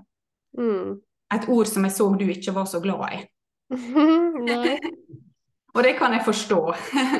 Mm. 0.59 1.01
Et 1.33 1.49
ord 1.49 1.69
som 1.71 1.87
jeg 1.87 1.97
så 1.97 2.09
du 2.19 2.27
ikke 2.29 2.55
var 2.55 2.69
så 2.69 2.83
glad 2.85 3.17
i. 3.17 3.23
Nei. 4.49 4.77
Og 5.75 5.81
det 5.87 5.95
kan 5.97 6.13
jeg 6.13 6.27
forstå. 6.27 6.61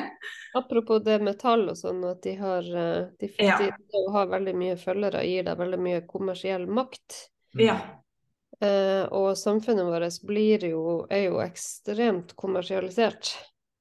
Apropos 0.53 0.99
det 1.03 1.19
med 1.25 1.39
tall 1.41 1.65
og 1.71 1.77
sånn, 1.79 2.03
at 2.05 2.21
de 2.25 2.35
har 2.37 2.67
eh, 2.77 3.07
de, 3.19 3.29
Ja. 3.41 3.57
de, 3.57 4.01
har 4.13 4.27
veldig 4.29 4.53
mye 4.57 4.75
følgere, 4.77 5.23
gir 5.25 5.47
deg 5.47 5.57
veldig 5.57 5.79
mye 5.81 6.01
kommersiell 6.09 6.67
makt. 6.69 7.23
Ja. 7.57 7.79
Eh, 8.61 9.05
og 9.09 9.33
samfunnet 9.37 9.85
vårt 9.85 10.19
blir 10.29 10.67
jo, 10.69 10.83
er 11.09 11.25
jo 11.29 11.41
ekstremt 11.43 12.35
kommersialisert. 12.39 13.33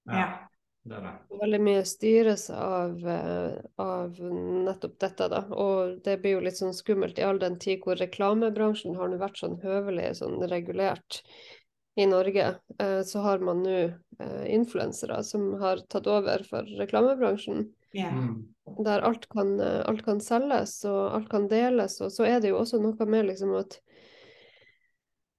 ja. 0.09 0.49
Det 0.83 0.97
er 0.99 1.05
det. 1.07 1.11
Veldig 1.39 1.59
mye 1.63 1.83
styres 1.87 2.49
av, 2.51 3.05
eh, 3.07 3.53
av 3.79 4.17
nettopp 4.19 4.97
dette, 4.99 5.29
da. 5.31 5.45
Og 5.55 6.01
det 6.03 6.17
blir 6.25 6.35
jo 6.35 6.41
litt 6.43 6.59
sånn 6.59 6.75
skummelt 6.75 7.21
i 7.21 7.23
all 7.23 7.39
den 7.39 7.55
tid 7.63 7.85
hvor 7.85 8.01
reklamebransjen 8.01 8.97
har 8.99 9.13
nå 9.13 9.21
vært 9.21 9.39
sånn 9.39 9.61
høvelig 9.63 10.09
sånn 10.19 10.43
regulert 10.51 11.21
i 11.95 12.07
Norge. 12.07 12.55
Eh, 12.79 13.03
så 13.03 13.21
har 13.21 13.39
man 13.39 13.63
nå 13.63 13.79
eh, 14.19 14.45
influensere 14.55 15.23
som 15.25 15.53
har 15.61 15.85
tatt 15.93 16.07
over 16.07 16.45
for 16.49 16.69
reklamebransjen. 16.79 17.69
ja. 17.93 18.11
Mm. 18.11 18.49
Der 18.85 19.03
alt 19.03 19.29
kan, 19.29 19.61
eh, 19.61 19.83
alt 19.91 20.05
kan 20.07 20.21
selges 20.23 20.85
og 20.89 21.17
alt 21.17 21.29
kan 21.31 21.49
deles. 21.51 22.01
Og 22.01 22.13
så 22.15 22.25
er 22.25 22.41
det 22.41 22.53
jo 22.53 22.61
også 22.63 22.79
noe 22.81 23.07
med 23.11 23.27
liksom 23.33 23.57
at 23.59 23.81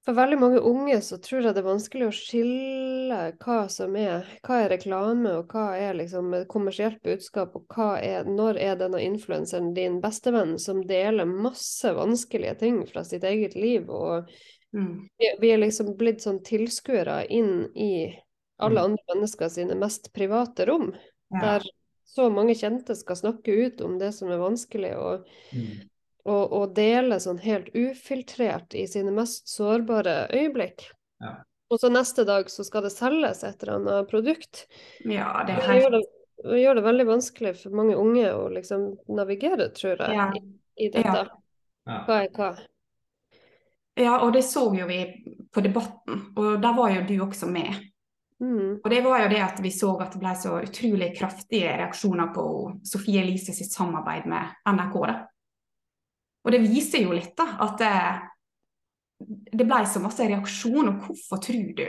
for 0.03 0.17
veldig 0.17 0.35
mange 0.35 0.59
unge 0.67 0.97
så 1.01 1.15
tror 1.23 1.45
jeg 1.45 1.55
det 1.55 1.61
er 1.61 1.69
vanskelig 1.69 2.07
å 2.09 2.15
skille 2.15 3.19
hva 3.39 3.59
som 3.71 3.95
er, 3.95 4.27
hva 4.43 4.57
er 4.65 4.73
reklame, 4.73 5.37
og 5.39 5.53
hva 5.53 5.77
er 5.79 5.95
liksom 5.95 6.33
et 6.35 6.49
kommersielt 6.51 6.99
budskap, 7.07 7.55
og 7.55 7.71
hva 7.71 7.93
er, 8.03 8.27
når 8.27 8.59
er 8.59 8.75
denne 8.81 8.99
influenseren 8.99 9.71
din 9.77 10.01
bestevenn 10.03 10.57
som 10.59 10.81
deler 10.89 11.29
masse 11.29 11.87
vanskelige 11.95 12.57
ting 12.65 12.81
fra 12.89 13.05
sitt 13.07 13.23
eget 13.23 13.55
liv, 13.55 13.87
og 13.87 14.27
Mm. 14.73 15.07
vi, 15.19 15.27
vi 15.41 15.51
er 15.53 15.57
liksom 15.61 15.95
blitt 15.97 16.21
sånn 16.25 16.39
tilskuere 16.43 17.25
inn 17.29 17.69
i 17.75 18.19
alle 18.59 18.79
Mm. 18.81 18.85
andre 18.91 19.03
mennesker 19.13 19.49
sine 19.49 19.75
mest 19.75 20.13
private 20.13 20.65
rom, 20.65 20.93
ja. 21.33 21.39
der 21.41 21.61
så 22.05 22.29
mange 22.33 22.55
kjente 22.55 22.95
skal 22.95 23.15
snakke 23.15 23.51
ut 23.65 23.81
om 23.81 23.97
det 23.99 24.11
som 24.13 24.29
er 24.31 24.37
vanskelig, 24.41 24.95
og 24.97 25.27
Mm. 25.53 25.89
og, 26.25 26.53
og 26.53 26.73
dele 26.75 27.19
sånn 27.19 27.39
helt 27.43 27.69
ufiltrert 27.75 28.73
i 28.75 28.85
sine 28.87 29.11
mest 29.11 29.47
sårbare 29.47 30.29
øyeblikk. 30.31 30.85
Ja. 31.19 31.43
Og 31.69 31.79
så 31.79 31.89
neste 31.91 32.23
dag 32.25 32.45
så 32.49 32.63
skal 32.63 32.83
det 32.83 32.91
selges 32.93 33.43
et 33.43 33.63
eller 33.63 33.75
annet 33.79 34.09
produkt. 34.09 34.67
ja, 35.05 35.43
det 35.47 35.55
Det 35.55 35.81
gjør 35.81 35.91
det, 35.91 36.01
det 36.43 36.61
gjør 36.61 36.75
det 36.75 36.83
veldig 36.83 37.05
vanskelig 37.07 37.55
for 37.61 37.69
mange 37.71 37.95
unge 37.95 38.29
å 38.33 38.49
liksom 38.53 38.97
navigere, 39.09 39.69
tror 39.73 39.97
jeg, 39.99 40.43
i, 40.77 40.85
i 40.85 40.89
dette. 40.89 41.27
Ja. 41.87 42.05
Hva 42.07 42.23
er 42.23 42.29
hva? 42.29 42.51
Ja, 43.99 44.17
og 44.25 44.33
det 44.33 44.41
så 44.47 44.65
jo 44.73 44.87
vi 44.89 44.99
på 45.53 45.61
Debatten, 45.61 46.21
og 46.35 46.61
der 46.61 46.77
var 46.77 46.93
jo 46.95 47.03
du 47.07 47.17
også 47.27 47.49
med. 47.49 47.75
Mm. 48.41 48.79
Og 48.83 48.89
det 48.89 49.01
var 49.05 49.21
jo 49.21 49.29
det 49.31 49.41
at 49.45 49.59
vi 49.63 49.71
så 49.71 49.93
at 50.01 50.15
det 50.15 50.21
ble 50.23 50.33
så 50.35 50.57
utrolig 50.65 51.11
kraftige 51.15 51.75
reaksjoner 51.77 52.31
på 52.35 52.45
Sofie 52.87 53.21
Elise 53.21 53.53
sitt 53.55 53.71
samarbeid 53.71 54.25
med 54.27 54.57
NRK. 54.65 54.97
da. 55.07 55.15
Og 56.43 56.51
det 56.51 56.63
viser 56.65 57.05
jo 57.05 57.13
litt 57.15 57.37
da, 57.39 57.45
at 57.63 57.77
det, 57.79 57.93
det 59.53 59.67
ble 59.69 59.83
så 59.87 60.01
masse 60.03 60.27
reaksjon, 60.27 60.89
og 60.89 61.05
hvorfor 61.05 61.39
tror 61.45 61.69
du 61.77 61.85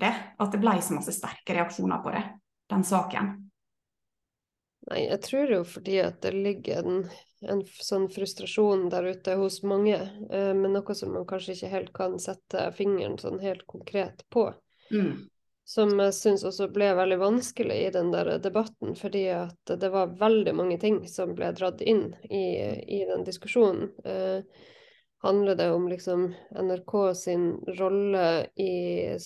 det? 0.00 0.14
At 0.40 0.50
det 0.50 0.62
ble 0.62 0.78
så 0.82 0.96
masse 0.96 1.14
sterke 1.14 1.54
reaksjoner 1.54 2.02
på 2.02 2.16
det, 2.16 2.24
den 2.72 2.82
saken? 2.88 3.30
Nei, 4.90 5.04
jeg 5.06 5.20
tror 5.22 5.52
jo 5.54 5.60
fordi 5.66 5.98
at 6.02 6.22
det 6.24 6.32
ligger 6.34 6.82
en, 6.82 7.02
en 7.46 7.60
sånn 7.86 8.08
frustrasjon 8.10 8.88
der 8.90 9.12
ute 9.14 9.36
hos 9.38 9.60
mange, 9.66 9.98
eh, 10.30 10.50
men 10.58 10.74
noe 10.74 10.96
som 10.98 11.12
man 11.14 11.26
kanskje 11.28 11.54
ikke 11.54 11.70
helt 11.76 11.92
kan 11.94 12.16
sette 12.22 12.66
fingeren 12.74 13.14
sånn 13.20 13.38
helt 13.44 13.62
konkret 13.70 14.24
på. 14.34 14.48
Mm. 14.90 15.28
Som 15.72 15.94
jeg 16.02 16.16
syns 16.16 16.42
også 16.44 16.66
ble 16.74 16.90
veldig 16.98 17.20
vanskelig 17.20 17.78
i 17.84 17.92
den 17.94 18.10
der 18.10 18.34
debatten, 18.42 18.96
fordi 18.98 19.28
at 19.36 19.74
det 19.78 19.92
var 19.94 20.16
veldig 20.18 20.56
mange 20.58 20.80
ting 20.82 21.04
som 21.08 21.36
ble 21.38 21.52
dratt 21.54 21.80
inn 21.80 22.08
i, 22.26 22.44
i 22.82 23.04
den 23.06 23.22
diskusjonen. 23.28 23.92
Eh, 24.02 24.42
handler 25.22 25.54
det 25.54 25.70
om 25.70 25.88
liksom 25.88 26.34
NRK 26.50 27.14
sin 27.14 27.44
rolle 27.78 28.46
i 28.54 29.16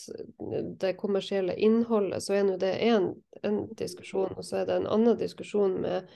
det 0.81 0.93
kommersielle 1.01 1.55
innholdet, 1.55 2.23
så 2.23 2.37
er 2.37 2.45
nå 2.45 2.57
det 2.61 2.75
en, 2.85 3.15
diskusjon, 3.77 4.35
og 4.37 4.45
så 4.45 4.61
er 4.61 4.69
det 4.69 4.77
en 4.77 4.91
annen 4.93 5.17
diskusjon 5.17 5.79
med 5.81 6.11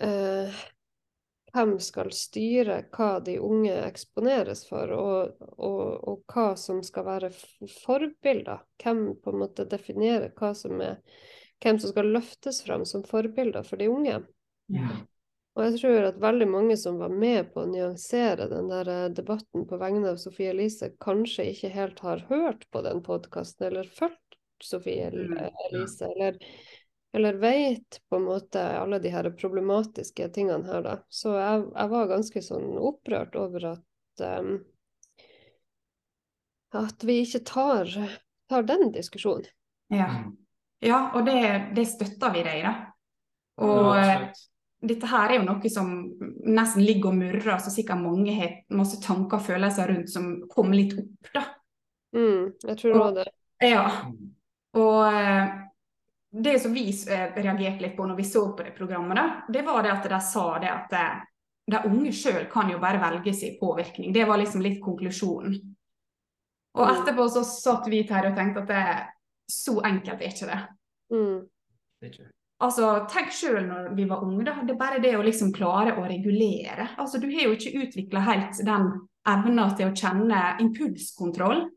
eh, 0.00 0.64
hvem 1.52 1.76
skal 1.84 2.10
styre 2.16 2.80
hva 2.96 3.10
de 3.24 3.36
unge 3.44 3.76
eksponeres 3.84 4.64
for, 4.70 4.90
og, 4.96 5.44
og, 5.54 5.84
og 6.08 6.24
hva 6.32 6.50
som 6.58 6.80
skal 6.86 7.06
være 7.06 7.32
forbilder. 7.84 8.64
Hvem 8.82 9.06
på 9.20 9.34
en 9.34 9.42
måte 9.44 9.68
definerer 9.68 10.32
hva 10.32 10.54
som 10.56 10.80
er 10.80 11.00
Hvem 11.62 11.78
som 11.80 11.92
skal 11.94 12.08
løftes 12.12 12.58
fram 12.64 12.82
som 12.84 13.04
forbilder 13.06 13.64
for 13.64 13.80
de 13.80 13.86
unge. 13.88 14.18
Ja. 14.74 14.88
Og 15.54 15.62
jeg 15.62 15.78
tror 15.78 16.08
at 16.08 16.16
veldig 16.18 16.46
mange 16.50 16.76
som 16.78 16.96
var 16.98 17.12
med 17.14 17.52
på 17.54 17.62
å 17.62 17.70
nyansere 17.70 18.48
den 18.50 18.70
der 18.72 18.88
eh, 18.90 19.10
debatten 19.14 19.66
på 19.70 19.78
vegne 19.78 20.10
av 20.10 20.18
Sofie 20.18 20.50
Elise, 20.50 20.90
kanskje 21.02 21.46
ikke 21.52 21.70
helt 21.76 22.00
har 22.02 22.24
hørt 22.30 22.66
på 22.74 22.82
den 22.82 23.02
podkasten 23.06 23.68
eller 23.70 23.86
fulgt 23.86 24.38
Sofie 24.62 25.10
Mm. 25.14 25.36
Elise, 25.68 26.08
eller, 26.08 26.38
eller 27.14 27.38
vet 27.38 28.00
på 28.08 28.18
en 28.18 28.26
måte 28.26 28.62
alle 28.80 28.98
de 28.98 29.10
her 29.14 29.28
problematiske 29.38 30.28
tingene 30.34 30.66
her, 30.66 30.82
da. 30.82 30.94
Så 31.08 31.34
jeg, 31.38 31.66
jeg 31.70 31.92
var 31.92 32.10
ganske 32.10 32.42
sånn 32.42 32.70
opprørt 32.80 33.36
over 33.38 33.68
at 33.74 34.24
um, 34.24 34.56
at 36.74 37.04
vi 37.06 37.20
ikke 37.22 37.44
tar, 37.46 37.92
tar 38.50 38.66
den 38.66 38.90
diskusjonen. 38.94 39.46
Ja, 39.94 40.08
Mm. 40.10 40.32
ja 40.82 40.98
og 41.14 41.26
det, 41.26 41.38
det 41.76 41.86
støtter 41.86 42.34
vi 42.34 42.42
deg 42.42 42.58
i, 42.58 42.64
da. 42.66 42.74
Og 43.62 43.94
Ja, 43.94 44.18
eh. 44.24 44.26
Dette 44.86 45.06
her 45.10 45.30
er 45.30 45.38
jo 45.40 45.46
noe 45.46 45.70
som 45.72 45.90
nesten 46.44 46.84
ligger 46.84 47.10
og 47.12 47.18
murrer, 47.18 47.58
så 47.58 47.70
sikkert 47.72 48.02
mange 48.02 48.34
har 48.36 48.54
masse 48.76 49.00
tanker 49.02 49.38
og 49.40 49.46
følelser 49.46 49.88
rundt 49.88 50.10
som 50.12 50.30
kommer 50.52 50.76
litt 50.76 50.96
opp, 50.98 51.30
da. 51.34 51.44
Mm, 52.14 52.52
jeg 52.62 52.78
tror 52.78 52.92
det 52.92 52.98
var 53.00 53.12
det. 53.18 53.24
Ja, 53.64 53.84
og 54.78 55.14
eh, 55.14 55.54
det 56.44 56.56
som 56.62 56.74
vi 56.74 56.88
eh, 56.90 57.30
reagerte 57.36 57.82
litt 57.82 57.96
på 57.96 58.06
når 58.06 58.16
vi 58.18 58.26
så 58.28 58.44
på 58.56 58.62
det 58.66 58.74
programmet, 58.76 59.16
da, 59.16 59.26
det 59.54 59.62
var 59.66 59.82
det 59.86 59.92
at 59.94 60.08
de 60.10 60.20
sa 60.20 60.46
det 60.62 60.70
at 60.70 60.92
eh, 60.98 61.22
de 61.72 61.80
unge 61.88 62.12
sjøl 62.12 62.44
kan 62.52 62.68
jo 62.70 62.78
bare 62.82 63.00
velge 63.00 63.32
sin 63.34 63.54
påvirkning. 63.60 64.12
Det 64.12 64.26
var 64.28 64.36
liksom 64.42 64.60
litt 64.62 64.82
konklusjonen. 64.84 65.54
Og 66.74 66.86
Mm. 66.88 66.94
etterpå 66.96 67.28
så 67.30 67.44
satt 67.46 67.86
vi 67.88 68.02
her 68.02 68.26
og 68.30 68.36
tenkte 68.36 68.62
at 68.64 68.68
det, 68.68 68.84
så 69.50 69.78
enkelt 69.86 70.20
er 70.20 70.28
ikke 70.28 70.48
det. 70.50 70.60
Mm, 71.14 71.48
Det 72.00 72.08
er 72.08 72.12
ikke- 72.12 72.33
Altså, 72.62 73.06
Tenk 73.10 73.32
sjøl 73.34 73.66
når 73.66 73.94
vi 73.96 74.04
var 74.08 74.22
unge. 74.24 74.44
da, 74.44 74.54
Det 74.62 74.74
er 74.74 74.78
bare 74.78 75.00
det 75.02 75.14
å 75.18 75.22
liksom 75.24 75.52
klare 75.52 75.96
å 75.98 76.06
regulere. 76.08 76.88
Altså, 76.98 77.20
Du 77.20 77.26
har 77.26 77.48
jo 77.48 77.56
ikke 77.56 77.74
utvikla 77.82 78.20
helt 78.20 78.64
den 78.64 78.92
evna 79.26 79.70
til 79.76 79.90
å 79.90 79.94
kjenne 79.96 80.60
impulskontroll. 80.60 81.70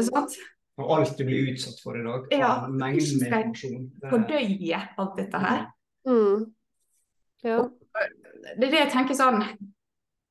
sant? 0.00 0.36
Og 0.78 0.90
alt 0.98 1.16
du 1.16 1.24
blir 1.24 1.52
utsatt 1.54 1.80
for 1.82 1.96
i 1.96 2.02
dag. 2.04 2.26
Ja, 2.30 2.66
Mengden 2.68 3.20
med 3.20 3.32
informasjon. 3.32 3.86
Fordøye 4.10 4.80
alt 4.98 5.16
dette 5.16 5.38
her. 5.40 5.66
Mm. 6.06 6.52
Ja. 7.42 7.62
Det 8.56 8.66
er 8.68 8.70
det 8.70 8.80
jeg 8.84 8.92
tenker 8.92 9.16
sånn 9.16 9.40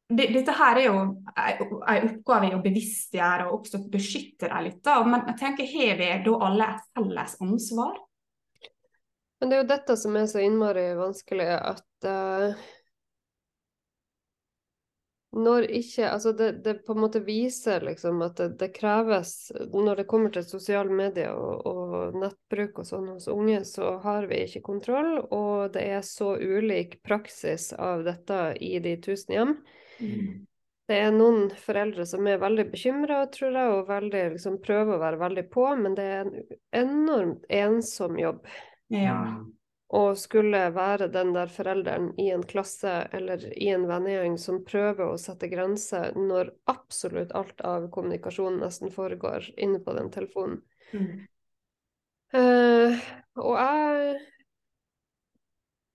det, 0.09 0.27
Dette 0.33 0.53
her 0.53 0.77
er 0.77 0.85
jo 0.85 0.99
en 1.01 2.09
oppgave 2.11 2.51
i 2.51 2.53
å 2.53 2.61
bevisstgjøre 2.61 3.47
og 3.49 3.63
også 3.63 3.81
beskytte 3.89 4.47
dem 4.51 4.67
litt. 4.67 4.83
da, 4.83 5.03
Men 5.03 5.25
jeg 5.31 5.37
tenker, 5.39 5.65
har 5.65 5.97
vi 5.97 6.23
da 6.25 6.35
alle 6.45 6.67
et 6.75 6.83
felles 6.93 7.35
ansvar? 7.41 7.97
Men 9.39 9.51
det 9.51 9.57
er 9.57 9.63
jo 9.63 9.71
dette 9.73 9.97
som 9.99 10.15
er 10.15 10.27
så 10.31 10.41
innmari 10.43 10.85
vanskelig, 10.97 11.47
at 11.59 12.07
uh, 12.07 12.65
når 15.35 15.67
ikke 15.75 16.07
Altså, 16.09 16.31
det, 16.31 16.51
det 16.63 16.73
på 16.87 16.95
en 16.95 17.01
måte 17.03 17.19
viser 17.25 17.83
liksom 17.83 18.21
at 18.23 18.37
det, 18.39 18.49
det 18.61 18.71
kreves 18.77 19.51
Når 19.73 20.01
det 20.01 20.07
kommer 20.07 20.31
til 20.31 20.45
sosiale 20.47 20.91
medier 20.91 21.35
og, 21.35 21.65
og 21.67 22.17
nettbruk 22.21 22.79
og 22.79 22.87
sånn 22.87 23.09
hos 23.11 23.27
unge, 23.31 23.61
så 23.67 23.97
har 24.03 24.29
vi 24.31 24.45
ikke 24.45 24.63
kontroll, 24.65 25.17
og 25.35 25.73
det 25.75 25.83
er 25.97 26.03
så 26.07 26.35
ulik 26.39 27.01
praksis 27.03 27.73
av 27.73 28.05
dette 28.07 28.39
i 28.63 28.77
de 28.79 28.95
tusen 29.03 29.35
hjem. 29.35 29.55
Mm. 29.99 30.45
Det 30.85 30.99
er 31.01 31.11
noen 31.15 31.49
foreldre 31.57 32.05
som 32.05 32.27
er 32.29 32.39
veldig 32.39 32.67
bekymra, 32.69 33.23
tror 33.33 33.57
jeg, 33.57 33.73
og 33.73 33.87
veldig, 33.89 34.23
liksom, 34.35 34.59
prøver 34.63 34.95
å 34.95 35.01
være 35.01 35.21
veldig 35.23 35.45
på, 35.51 35.65
men 35.81 35.97
det 35.97 36.05
er 36.05 36.19
en 36.21 36.35
enormt 36.83 37.47
ensom 37.49 38.19
jobb 38.21 38.45
Ja. 38.93 39.19
Og 39.95 40.17
skulle 40.17 40.59
være 40.73 41.07
den 41.13 41.31
der 41.35 41.51
forelderen 41.51 42.09
i 42.19 42.29
en 42.33 42.43
klasse 42.43 42.93
eller 43.13 43.43
i 43.53 43.69
en 43.73 43.85
vennegjeng 43.89 44.37
som 44.41 44.63
prøver 44.65 45.07
å 45.07 45.19
sette 45.21 45.49
grenser 45.51 46.17
når 46.17 46.51
absolutt 46.71 47.33
alt 47.37 47.61
av 47.61 47.89
kommunikasjon 47.93 48.59
nesten 48.63 48.93
foregår 48.93 49.51
inne 49.55 49.79
på 49.85 49.93
den 49.97 50.09
telefonen. 50.13 50.61
Mm. 50.91 51.25
Uh, 52.35 52.97
og 53.39 53.53
jeg 53.61 54.15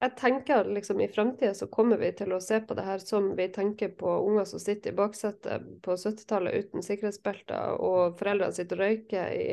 jeg 0.01 0.17
tenker 0.17 0.65
liksom 0.73 1.01
i 1.05 1.11
fremtiden 1.13 1.55
så 1.55 1.67
kommer 1.69 1.99
vi 2.01 2.09
til 2.17 2.33
å 2.33 2.41
se 2.41 2.57
på 2.65 2.73
det 2.77 2.87
her 2.87 3.03
som 3.05 3.35
vi 3.37 3.51
tenker 3.53 3.91
på 4.01 4.15
unger 4.25 4.47
som 4.49 4.63
sitter 4.63 4.95
i 4.95 4.97
baksetet 4.97 5.67
på 5.85 5.93
70-tallet 5.93 6.57
uten 6.57 6.85
sikkerhetsbelter, 6.87 7.75
og 7.77 8.17
foreldrene 8.17 8.57
sitter 8.57 8.81
og 8.81 8.87
røyker 8.87 9.35
i 9.37 9.49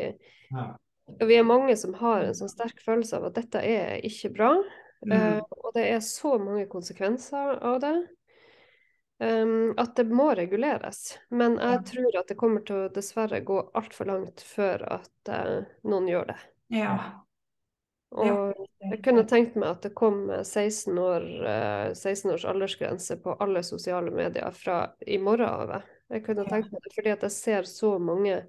Ja. 0.56 0.70
Og 1.08 1.24
Vi 1.30 1.38
er 1.40 1.48
mange 1.48 1.76
som 1.80 1.96
har 2.02 2.26
en 2.26 2.36
sånn 2.36 2.52
sterk 2.52 2.82
følelse 2.84 3.20
av 3.20 3.30
at 3.30 3.40
dette 3.40 3.64
er 3.64 4.06
ikke 4.08 4.34
bra. 4.36 4.52
Mm. 5.06 5.14
Uh, 5.14 5.58
og 5.64 5.74
det 5.78 5.86
er 5.92 6.00
så 6.04 6.36
mange 6.42 6.66
konsekvenser 6.72 7.60
av 7.64 7.80
det. 7.84 7.96
Um, 9.18 9.72
at 9.82 9.96
det 9.98 10.06
må 10.14 10.30
reguleres. 10.38 11.18
Men 11.34 11.58
jeg 11.62 11.86
tror 11.90 12.20
at 12.20 12.30
det 12.30 12.38
kommer 12.38 12.66
til 12.66 12.84
å 12.84 12.92
dessverre 12.94 13.40
gå 13.46 13.62
altfor 13.78 14.12
langt 14.12 14.44
før 14.46 14.84
at 15.00 15.32
uh, 15.32 15.64
noen 15.88 16.12
gjør 16.12 16.34
det. 16.34 16.42
ja. 16.76 16.98
Og 18.16 18.68
jeg 18.80 19.02
kunne 19.04 19.26
tenkt 19.28 19.58
meg 19.60 19.74
at 19.74 19.84
det 19.84 19.92
kom 19.98 20.30
eh, 20.32 20.44
16 20.44 21.00
år, 21.02 21.26
eh, 21.44 21.90
16 21.92 22.32
års 22.32 22.46
aldersgrense 22.48 23.18
på 23.24 23.36
alle 23.44 23.64
sosiale 23.68 24.14
medier 24.16 24.56
fra 24.56 24.94
i 25.04 25.18
morgen 25.20 25.50
av. 25.50 25.90
Jeg 26.14 26.24
kunne 26.24 26.48
tenkt 26.48 26.72
meg 26.72 26.86
det, 26.86 26.94
fordi 26.96 27.12
at 27.12 27.26
jeg 27.28 27.36
ser 27.36 27.68
så 27.68 27.98
mange 28.00 28.40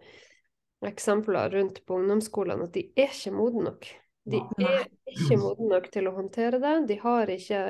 eksempler 0.87 1.51
rundt 1.51 1.81
på 1.87 1.97
ungdomsskolene 1.99 2.69
at 2.69 2.77
de 2.77 2.85
er 2.95 3.11
ikke 3.11 3.33
modne 3.35 3.64
nok. 3.71 3.88
De 4.29 4.43
er 4.61 4.85
ikke 5.09 5.38
modne 5.41 5.71
nok 5.73 5.88
til 5.91 6.07
å 6.07 6.14
håndtere 6.14 6.61
det. 6.62 6.75
De 6.91 6.99
har 7.03 7.31
ikke 7.33 7.62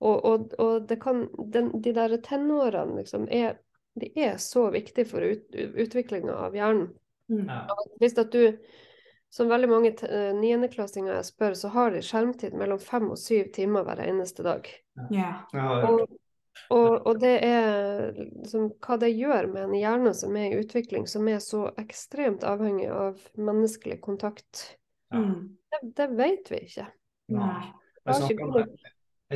Og, 0.00 0.24
og, 0.24 0.54
og 0.58 0.86
det 0.88 0.96
kan 1.02 1.26
den, 1.52 1.70
De 1.84 1.92
der 1.92 2.16
tenårene 2.24 2.96
liksom 2.96 3.28
er 3.28 3.58
De 4.00 4.08
er 4.16 4.38
så 4.40 4.70
viktige 4.70 5.04
for 5.04 5.20
ut, 5.20 5.44
utviklinga 5.54 6.32
av 6.32 6.54
hjernen. 6.56 6.88
Mm. 7.28 7.46
Ja. 7.46 7.76
Hvis 8.00 8.16
at 8.18 8.32
du, 8.32 8.56
som 9.30 9.50
veldig 9.50 9.68
mange 9.70 9.92
niendeklassinger 10.40 11.14
jeg 11.14 11.28
spør, 11.28 11.54
så 11.54 11.68
har 11.74 11.92
de 11.94 12.02
skjermtid 12.02 12.56
mellom 12.58 12.80
fem 12.82 13.10
og 13.10 13.18
syv 13.18 13.52
timer 13.54 13.84
hver 13.86 14.02
eneste 14.06 14.42
dag. 14.46 14.66
Ja. 15.10 15.32
Ja. 15.52 15.66
Og, 15.90 16.06
og, 16.70 17.06
og 17.06 17.18
det 17.22 17.32
er 17.46 18.12
liksom, 18.14 18.68
hva 18.82 18.98
det 19.00 19.10
gjør 19.14 19.48
med 19.50 19.64
en 19.64 19.74
hjerne 19.78 20.12
som 20.14 20.36
er 20.38 20.52
i 20.52 20.60
utvikling, 20.62 21.06
som 21.10 21.26
er 21.30 21.40
så 21.42 21.66
ekstremt 21.80 22.46
avhengig 22.46 22.90
av 22.94 23.18
menneskelig 23.38 24.00
kontakt, 24.04 24.76
Ja. 25.10 25.24
det, 25.72 25.80
det 25.98 26.08
vet 26.14 26.50
vi 26.52 26.64
ikke. 26.68 26.86
Nei. 27.34 27.64
Jeg 28.06 28.18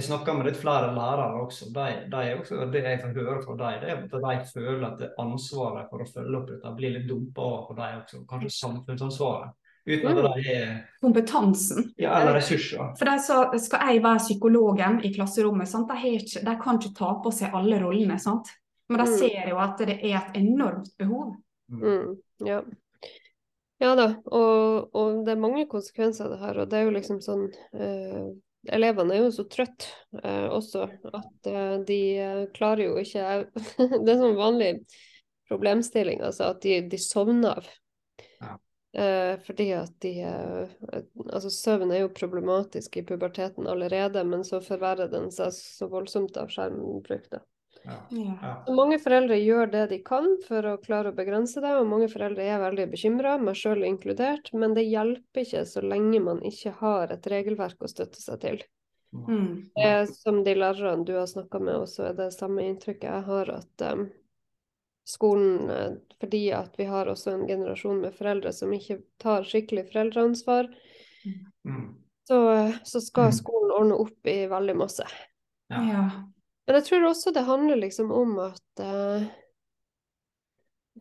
snakker 0.02 0.34
med, 0.34 0.38
med 0.38 0.46
litt 0.48 0.60
flere 0.60 0.92
lærere 0.94 1.42
også. 1.42 1.72
De, 1.74 1.88
de 2.10 2.22
også. 2.38 2.60
Det 2.70 2.82
jeg 2.82 3.00
får 3.02 3.18
høre 3.18 3.42
fra 3.42 3.58
dem, 3.58 3.82
det 3.82 3.90
er 3.90 4.00
at 4.04 4.14
de 4.14 4.52
føler 4.52 4.86
at 4.88 4.96
det 5.02 5.10
ansvaret 5.22 5.90
for 5.90 6.02
å 6.02 6.08
følge 6.08 6.38
opp 6.38 6.48
dette 6.50 6.72
blir 6.78 6.96
litt 6.96 7.10
dumpa 7.10 7.42
over 7.42 7.68
på 7.68 7.76
dem 7.78 8.00
også. 8.00 8.22
Kanskje 8.30 8.54
samfunnsansvaret. 8.60 9.54
Uten 9.86 10.06
at 10.08 10.36
de 10.38 10.48
er 10.48 10.68
Kompetansen. 11.04 11.90
ja, 12.00 12.14
Eller 12.20 12.38
ressurser. 12.38 12.94
For 12.98 13.04
de 13.04 13.16
så 13.20 13.40
skal 13.60 13.90
jeg 13.92 14.02
være 14.04 14.22
psykologen 14.22 15.00
i 15.04 15.10
klasserommet, 15.12 15.68
sant? 15.68 15.88
De, 15.90 15.96
har 16.00 16.20
ikke, 16.22 16.40
de 16.46 16.54
kan 16.62 16.78
ikke 16.80 16.94
ta 16.96 17.10
på 17.24 17.32
seg 17.36 17.52
alle 17.54 17.80
rollene. 17.82 18.16
sant? 18.18 18.48
Men 18.88 19.00
de 19.04 19.10
Mm. 19.10 19.18
ser 19.18 19.48
jo 19.48 19.58
at 19.58 19.78
det 19.78 19.98
er 20.02 20.16
et 20.18 20.36
enormt 20.40 20.88
behov. 20.98 21.34
Mm, 21.68 22.16
ja. 22.44 22.62
ja 23.80 23.94
da, 23.96 24.08
og, 24.26 24.90
og 24.94 25.22
det 25.24 25.32
er 25.32 25.40
mange 25.40 25.66
konsekvenser 25.68 26.26
av 26.26 26.34
det 26.34 26.40
her, 26.42 26.58
og 26.60 26.68
det 26.70 26.78
er 26.78 26.84
jo 26.84 26.96
liksom 26.96 27.20
sånn 27.24 27.46
eh, 27.74 28.26
Elevene 28.72 29.12
er 29.12 29.18
jo 29.26 29.30
så 29.32 29.44
trøtte 29.44 29.88
eh, 30.22 30.46
også 30.48 30.86
at 31.12 31.48
eh, 31.50 31.74
de 31.84 31.98
eh, 32.16 32.42
klarer 32.56 32.86
jo 32.86 32.94
ikke 32.96 33.24
Det 34.04 34.12
er 34.14 34.20
sånn 34.22 34.38
vanlig 34.38 34.70
problemstilling, 35.50 36.22
altså 36.24 36.52
at 36.54 36.62
de, 36.64 36.78
de 36.88 37.00
sovner 37.00 37.58
av. 37.58 37.66
Eh, 38.94 39.38
fordi 39.42 39.72
at 39.74 39.94
de 40.04 40.12
eh, 40.22 40.74
Altså 41.32 41.50
søvn 41.50 41.90
er 41.90 42.04
jo 42.04 42.12
problematisk 42.14 43.00
i 43.00 43.02
puberteten 43.02 43.66
allerede, 43.66 44.22
men 44.24 44.44
så 44.46 44.60
forverrer 44.62 45.10
den 45.10 45.32
seg 45.34 45.50
så 45.56 45.88
voldsomt 45.90 46.36
av 46.38 46.52
skjermbruk. 46.54 47.26
da. 47.32 47.40
Ja. 47.84 47.96
Ja. 48.14 48.36
Ja. 48.42 48.52
Mange 48.74 49.00
foreldre 49.02 49.36
gjør 49.40 49.66
det 49.72 49.82
de 49.90 49.98
kan 50.06 50.30
for 50.46 50.64
å 50.70 50.76
klare 50.84 51.10
å 51.10 51.16
begrense 51.16 51.60
det, 51.60 51.74
og 51.76 51.90
mange 51.90 52.08
foreldre 52.12 52.46
er 52.46 52.62
veldig 52.62 52.86
bekymra, 52.94 53.34
meg 53.42 53.58
sjøl 53.58 53.84
inkludert, 53.88 54.52
men 54.54 54.76
det 54.78 54.86
hjelper 54.86 55.42
ikke 55.42 55.66
så 55.68 55.82
lenge 55.84 56.22
man 56.24 56.40
ikke 56.46 56.76
har 56.78 57.12
et 57.12 57.28
regelverk 57.34 57.82
å 57.82 57.90
støtte 57.90 58.22
seg 58.22 58.40
til. 58.46 58.62
Mm. 59.14 59.70
Det 59.74 59.90
er 59.90 60.06
som 60.10 60.40
de 60.46 60.54
lærerne 60.58 61.06
du 61.06 61.16
har 61.18 61.26
snakka 61.30 61.60
med, 61.60 61.82
også 61.82 62.08
er 62.08 62.16
det 62.18 62.32
samme 62.34 62.64
inntrykket 62.66 63.10
jeg 63.10 63.26
har, 63.28 63.52
at 63.58 63.84
um, 63.90 64.08
skolen, 65.04 65.70
eh, 65.70 65.92
fordi 66.20 66.52
at 66.56 66.78
vi 66.78 66.84
har 66.88 67.06
også 67.12 67.34
en 67.34 67.46
generasjon 67.48 68.00
med 68.00 68.14
foreldre 68.16 68.52
som 68.52 68.72
ikke 68.72 69.02
tar 69.20 69.44
skikkelig 69.44 69.88
foreldreansvar, 69.92 70.70
Mm. 71.64 71.94
så, 72.28 72.38
så 72.84 73.00
skal 73.00 73.30
Mm. 73.30 73.32
skolen 73.32 73.70
ordne 73.72 73.94
opp 73.94 74.26
i 74.26 74.46
veldig 74.46 74.76
masse. 74.76 75.06
Ja. 75.72 75.80
Ja. 75.88 76.02
Men 76.66 76.76
jeg 76.76 76.84
tror 76.84 77.06
også 77.08 77.32
det 77.32 77.44
handler 77.46 77.76
liksom 77.76 78.12
om 78.12 78.38
at 78.38 78.80
uh, 78.80 79.24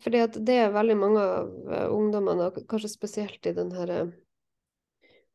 Fordi 0.03 0.19
at 0.23 0.33
det 0.45 0.55
er 0.57 0.71
veldig 0.73 0.95
mange 0.97 1.21
av 1.21 1.49
eh, 1.71 1.89
ungdommene, 1.93 2.47
og 2.49 2.55
kanskje 2.67 2.89
spesielt 2.89 3.45
i 3.45 3.51
den 3.53 3.71
her 3.71 3.89
eh, 3.93 4.07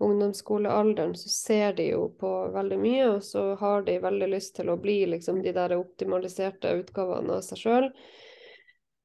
ungdomsskolealderen, 0.02 1.14
så 1.14 1.28
ser 1.28 1.72
de 1.78 1.90
jo 1.92 2.08
på 2.18 2.32
veldig 2.52 2.78
mye, 2.78 3.04
og 3.12 3.22
så 3.22 3.54
har 3.60 3.82
de 3.86 3.98
veldig 4.02 4.28
lyst 4.32 4.56
til 4.56 4.70
å 4.72 4.76
bli 4.76 5.06
liksom 5.06 5.42
de 5.42 5.52
der 5.52 5.76
optimaliserte 5.78 6.74
utgavene 6.80 7.36
av 7.38 7.44
seg 7.46 7.58
sjøl. 7.62 7.88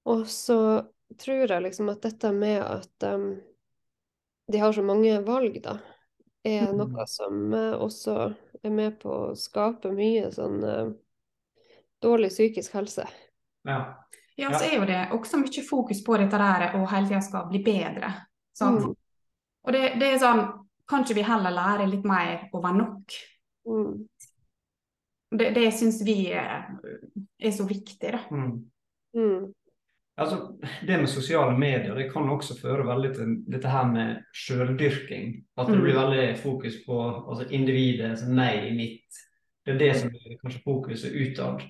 Og 0.09 0.25
så 0.27 0.83
tror 1.19 1.47
jeg 1.51 1.63
liksom 1.63 1.89
at 1.93 2.01
dette 2.03 2.31
med 2.35 2.59
at 2.61 3.05
um, 3.07 3.29
de 4.51 4.59
har 4.59 4.73
så 4.75 4.83
mange 4.83 5.21
valg, 5.23 5.59
da, 5.63 5.77
er 6.43 6.71
Mm. 6.73 6.77
noe 6.81 7.05
som 7.07 7.53
uh, 7.53 7.77
også 7.79 8.15
er 8.63 8.69
med 8.73 8.97
på 8.99 9.09
å 9.09 9.35
skape 9.35 9.91
mye 9.95 10.31
sånn 10.33 10.63
uh, 10.63 10.91
dårlig 12.03 12.29
psykisk 12.33 12.73
helse. 12.75 13.07
Ja. 13.63 13.77
Ja, 14.35 14.49
så 14.49 14.65
er 14.65 14.79
jo 14.79 14.85
det 14.89 14.99
også 15.13 15.37
mye 15.37 15.61
fokus 15.63 16.01
på 16.03 16.17
dette 16.17 16.37
der 16.41 16.73
og 16.79 16.87
hele 16.89 17.07
tida 17.07 17.21
skal 17.21 17.45
bli 17.51 17.61
bedre. 17.63 18.09
Sant? 18.57 18.81
Mm. 18.81 18.95
Og 19.63 19.75
det, 19.75 19.83
det 20.01 20.07
er 20.09 20.17
sånn, 20.19 20.41
kan 20.89 21.05
ikke 21.05 21.19
vi 21.19 21.25
heller 21.27 21.53
lære 21.53 21.85
litt 21.87 22.03
mer 22.09 22.47
å 22.51 22.61
være 22.63 22.79
nok? 22.79 23.13
Mm. 23.69 23.91
Det, 25.37 25.51
det 25.55 25.67
syns 25.77 26.01
vi 26.05 26.17
er, 26.33 26.65
er 27.39 27.53
så 27.53 27.65
viktig, 27.69 28.09
da. 28.17 28.23
Mm. 28.33 28.57
Mm. 30.13 30.23
Altså, 30.23 30.37
det 30.87 30.99
med 30.99 31.09
sosiale 31.09 31.57
medier 31.57 31.95
det 31.95 32.11
kan 32.13 32.29
også 32.29 32.53
føre 32.61 32.85
veldig 32.85 33.15
til 33.15 33.31
dette 33.49 33.67
her 33.67 33.85
med 33.89 34.19
sjøldyrking. 34.33 35.43
At 35.57 35.67
det 35.67 35.75
Mm. 35.75 35.83
blir 35.83 35.95
veldig 35.95 36.37
fokus 36.37 36.73
på 36.85 36.99
altså 37.29 37.47
individet, 37.51 38.09
altså 38.09 38.25
meg, 38.29 38.75
mitt. 38.75 39.23
Det 39.65 39.73
er 39.73 39.77
det 39.79 39.95
som 39.95 40.09
blir 40.09 40.37
kanskje 40.43 40.61
fokuset 40.63 41.13
utad. 41.15 41.61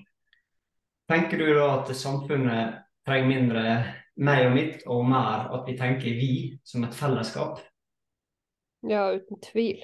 Tenker 1.08 1.38
du 1.38 1.54
da 1.54 1.80
at 1.80 1.88
samfunnet 1.96 2.82
trenger 3.06 3.28
mindre 3.28 3.84
meg 4.16 4.46
og 4.46 4.52
mitt, 4.54 4.82
og 4.86 5.04
mer 5.08 5.48
at 5.54 5.66
vi 5.66 5.76
tenker 5.78 6.14
vi 6.20 6.58
som 6.64 6.84
et 6.84 6.94
fellesskap? 6.94 7.60
Ja, 8.88 9.10
uten 9.14 9.40
tvil. 9.40 9.82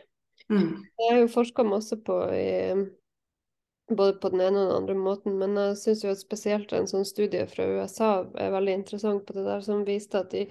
Mm. 0.51 0.85
Jeg 0.99 1.11
har 1.11 1.19
jo 1.21 1.27
forska 1.29 1.63
masse 1.65 1.97
på 1.97 2.17
i, 2.33 2.75
både 3.97 4.19
på 4.23 4.31
den 4.33 4.43
ene 4.45 4.63
og 4.63 4.69
den 4.69 4.77
andre 4.77 4.97
måten, 4.99 5.39
men 5.41 5.57
jeg 5.59 5.79
syns 5.81 6.05
jo 6.05 6.13
at 6.13 6.23
spesielt 6.23 6.73
en 6.77 6.89
sånn 6.91 7.07
studie 7.09 7.47
fra 7.51 7.67
USA 7.67 8.11
er 8.39 8.53
veldig 8.55 8.77
interessant 8.83 9.25
på 9.27 9.37
det 9.37 9.47
der, 9.47 9.65
som 9.65 9.87
viste 9.87 10.23
at 10.23 10.37
i 10.39 10.47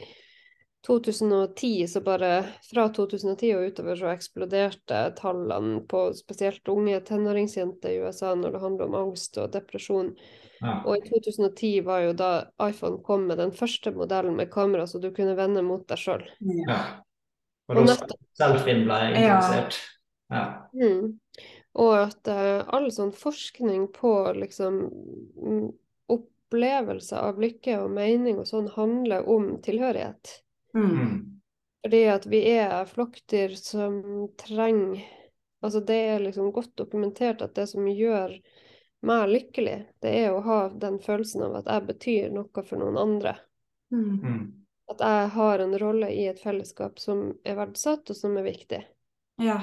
2010, 0.88 1.88
så 1.92 2.02
bare 2.02 2.32
fra 2.70 2.86
2010 2.96 3.50
og 3.58 3.66
utover, 3.68 3.98
så 4.00 4.12
eksploderte 4.14 5.02
tallene 5.18 5.82
på 5.92 6.06
spesielt 6.16 6.72
unge 6.72 7.02
tenåringsjenter 7.10 7.92
i 7.92 8.00
USA 8.06 8.32
når 8.36 8.56
det 8.56 8.62
handler 8.64 8.88
om 8.88 8.96
angst 9.02 9.36
og 9.42 9.52
depresjon. 9.56 10.14
Ja. 10.62 10.80
Og 10.86 10.98
i 10.98 11.04
2010 11.08 11.74
var 11.88 12.06
jo 12.06 12.16
da 12.20 12.32
iPhone 12.64 13.04
kom 13.04 13.28
med 13.28 13.40
den 13.40 13.52
første 13.56 13.92
modellen 13.96 14.36
med 14.40 14.52
kamera 14.52 14.88
så 14.88 15.00
du 15.04 15.12
kunne 15.16 15.36
vende 15.40 15.64
mot 15.68 15.86
deg 15.88 16.00
sjøl. 16.00 16.26
ja. 16.68 16.82
Og 17.70 17.78
Og 17.78 17.86
nettopp 17.86 18.22
selfien 18.40 18.88
ble 18.88 18.96
introdusert. 19.12 19.76
Ja. 20.34 20.46
Mm. 20.74 21.20
Og 21.78 21.94
at 22.00 22.30
uh, 22.32 22.66
all 22.74 22.90
sånn 22.92 23.12
forskning 23.16 23.90
på 23.94 24.14
liksom 24.38 24.80
mm, 25.38 25.68
opplevelse 26.10 27.20
av 27.20 27.42
lykke 27.42 27.78
og 27.84 27.92
mening 27.94 28.42
og 28.42 28.50
sånn 28.50 28.72
handler 28.74 29.28
om 29.30 29.52
tilhørighet. 29.66 30.40
Mm. 30.74 31.40
Fordi 31.86 32.02
at 32.12 32.26
vi 32.28 32.42
er 32.58 32.90
flokkdyr 32.90 33.56
som 33.58 34.02
trenger 34.40 35.06
Altså 35.60 35.82
det 35.84 35.96
er 36.08 36.22
liksom 36.24 36.54
godt 36.56 36.72
dokumentert 36.80 37.42
at 37.44 37.52
det 37.58 37.66
som 37.68 37.88
gjør 37.88 38.38
meg 39.04 39.32
lykkelig, 39.32 39.76
det 40.04 40.14
er 40.22 40.32
å 40.32 40.42
ha 40.44 40.60
den 40.72 41.00
følelsen 41.04 41.44
av 41.48 41.58
at 41.60 41.68
jeg 41.68 41.86
betyr 41.88 42.32
noe 42.36 42.64
for 42.64 42.80
noen 42.80 43.00
andre. 43.00 43.34
Mm. 43.92 44.14
Mm. 44.24 44.42
At 44.92 45.04
jeg 45.04 45.28
har 45.36 45.64
en 45.64 45.76
rolle 45.82 46.10
i 46.16 46.26
et 46.32 46.40
fellesskap 46.42 47.00
som 47.00 47.34
er 47.44 47.60
verdsatt 47.60 48.10
og 48.12 48.18
som 48.18 48.38
er 48.40 48.48
viktig. 48.48 48.82
Ja. 49.44 49.60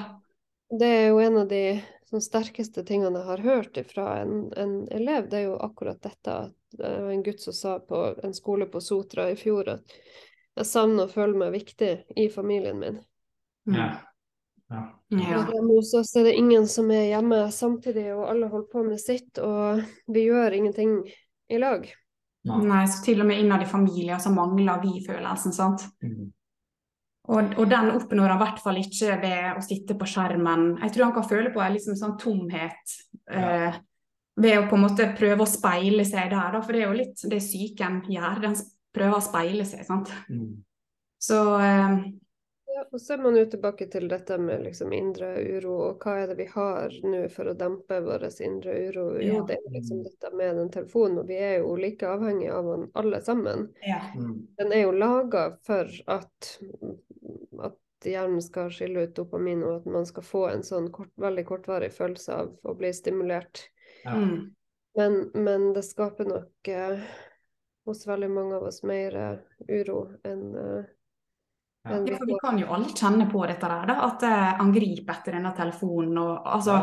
Det 0.69 0.87
er 0.87 1.05
jo 1.09 1.19
en 1.23 1.41
av 1.41 1.49
de 1.49 1.63
sånn, 2.09 2.23
sterkeste 2.23 2.83
tingene 2.87 3.21
jeg 3.21 3.29
har 3.29 3.43
hørt 3.45 3.79
fra 3.89 4.07
en, 4.21 4.47
en 4.57 4.77
elev, 4.93 5.29
det 5.31 5.41
er 5.41 5.49
jo 5.49 5.59
akkurat 5.67 5.99
dette 6.03 6.39
at 6.47 6.77
det 6.77 6.93
var 7.03 7.11
en 7.13 7.23
gutt 7.23 7.43
som 7.43 7.55
sa 7.55 7.77
på 7.79 8.01
en 8.23 8.35
skole 8.35 8.67
på 8.71 8.81
Sotra 8.83 9.29
i 9.31 9.37
fjor 9.39 9.71
at 9.77 9.97
jeg 10.57 10.67
savner 10.67 11.05
å 11.05 11.11
føle 11.11 11.37
meg 11.37 11.53
viktig 11.53 11.91
i 12.17 12.27
familien 12.33 12.79
min. 12.81 13.01
Ja. 13.69 13.91
Ja. 14.67 15.45
Hos 15.61 15.93
oss 15.93 16.15
er 16.15 16.27
det 16.27 16.33
ingen 16.35 16.67
som 16.67 16.89
er 16.91 17.05
hjemme 17.07 17.45
samtidig, 17.55 18.09
og 18.15 18.25
alle 18.27 18.49
holder 18.51 18.71
på 18.71 18.83
med 18.83 18.99
sitt, 18.99 19.39
og 19.39 19.83
vi 20.11 20.25
gjør 20.27 20.57
ingenting 20.57 20.97
i 21.47 21.59
lag. 21.61 21.85
Ja. 22.47 22.57
Nei, 22.63 22.83
så 22.91 23.03
til 23.05 23.21
og 23.23 23.29
med 23.29 23.39
innad 23.43 23.63
i 23.63 23.69
familier 23.69 24.19
så 24.23 24.31
mangler 24.35 24.81
vi 24.83 24.99
følelsen, 25.05 25.55
sant. 25.55 25.85
Mm. 26.03 26.31
Og, 27.27 27.57
og 27.59 27.67
den 27.67 27.91
oppnår 27.91 28.31
han 28.31 28.37
i 28.37 28.43
hvert 28.45 28.61
fall 28.63 28.79
ikke 28.79 29.17
ved 29.19 29.57
å 29.59 29.63
sitte 29.65 29.97
på 29.99 30.07
skjermen. 30.07 30.69
Jeg 30.79 30.93
tror 30.95 31.09
han 31.09 31.15
kan 31.17 31.27
føle 31.27 31.51
på 31.51 31.63
en 31.63 31.73
liksom 31.75 31.97
sånn 31.99 32.15
tomhet 32.21 32.93
eh, 33.35 33.75
ved 34.39 34.59
å 34.61 34.67
på 34.69 34.77
en 34.77 34.85
måte 34.85 35.09
prøve 35.17 35.43
å 35.43 35.49
speile 35.49 36.05
seg 36.07 36.31
der, 36.31 36.53
da. 36.55 36.61
For 36.63 36.75
det 36.75 36.83
er 36.83 36.87
jo 36.87 36.99
litt 37.01 37.25
det 37.27 37.41
psyken 37.43 37.99
gjør. 38.13 38.39
Den 38.45 38.55
prøver 38.95 39.17
å 39.17 39.25
speile 39.25 39.67
seg, 39.67 39.83
sant. 39.87 40.13
Mm. 40.31 40.63
Så 41.19 41.41
eh, 41.59 41.97
Ja, 41.97 42.26
og 42.91 43.01
så 43.01 43.13
er 43.13 43.21
man 43.23 43.35
jo 43.37 43.45
tilbake 43.49 43.87
til 43.91 44.07
dette 44.11 44.37
med 44.41 44.63
liksom 44.65 44.93
indre 44.93 45.29
uro, 45.57 45.73
og 45.89 46.03
hva 46.03 46.15
er 46.21 46.31
det 46.31 46.37
vi 46.39 46.45
har 46.51 46.93
nå 47.03 47.23
for 47.33 47.49
å 47.51 47.55
dempe 47.57 47.99
vår 48.05 48.25
indre 48.45 48.75
uro? 48.87 49.05
Jo, 49.21 49.39
Ja. 49.39 49.43
det 49.47 49.57
er 49.57 49.73
liksom 49.75 50.03
dette 50.05 50.31
med 50.35 50.55
den 50.57 50.71
telefonen, 50.73 51.19
og 51.21 51.27
vi 51.27 51.37
er 51.37 51.59
jo 51.59 51.75
like 51.75 52.07
avhengige 52.07 52.53
av 52.53 52.65
den 52.71 52.87
alle 52.93 53.21
sammen. 53.21 53.67
ja. 53.85 54.01
Den 54.57 54.71
er 54.73 54.83
jo 54.83 54.91
laga 54.91 55.57
for 55.65 55.89
at, 56.07 56.59
at 57.63 58.05
hjernen 58.05 58.41
skal 58.41 58.69
skille 58.71 59.07
ut 59.07 59.15
dopamin, 59.15 59.63
og 59.63 59.75
at 59.81 59.85
man 59.85 60.05
skal 60.05 60.23
få 60.23 60.47
en 60.49 60.63
sånn 60.63 60.91
kort, 60.91 61.11
veldig 61.17 61.45
kortvarig 61.45 61.91
følelse 61.93 62.33
av 62.33 62.53
å 62.63 62.75
bli 62.77 62.93
stimulert. 62.93 63.69
Ja. 64.03 64.15
Mm. 64.15 64.53
Men, 64.97 65.31
men 65.33 65.73
det 65.73 65.83
skaper 65.85 66.25
nok 66.25 66.67
eh, 66.73 67.01
hos 67.85 68.07
veldig 68.07 68.29
mange 68.33 68.55
av 68.57 68.63
oss 68.63 68.81
mer 68.83 69.15
eh, 69.15 69.37
uro 69.69 70.07
enn 70.25 70.55
eh, 70.57 70.85
Ja. 71.87 71.95
Ja, 71.95 72.01
vi 72.03 72.15
for 72.17 72.29
vi 72.29 72.39
kan 72.41 72.59
jo 72.59 72.67
alle 72.75 72.91
kjenne 72.91 73.29
på 73.31 73.45
dette 73.47 73.69
der, 73.71 73.87
da, 73.87 73.95
at 74.09 74.25
eh, 74.27 74.49
han 74.59 74.73
griper 74.75 75.13
etter 75.13 75.37
denne 75.37 75.53
telefonen. 75.55 76.17
Og, 76.19 76.35
altså, 76.57 76.81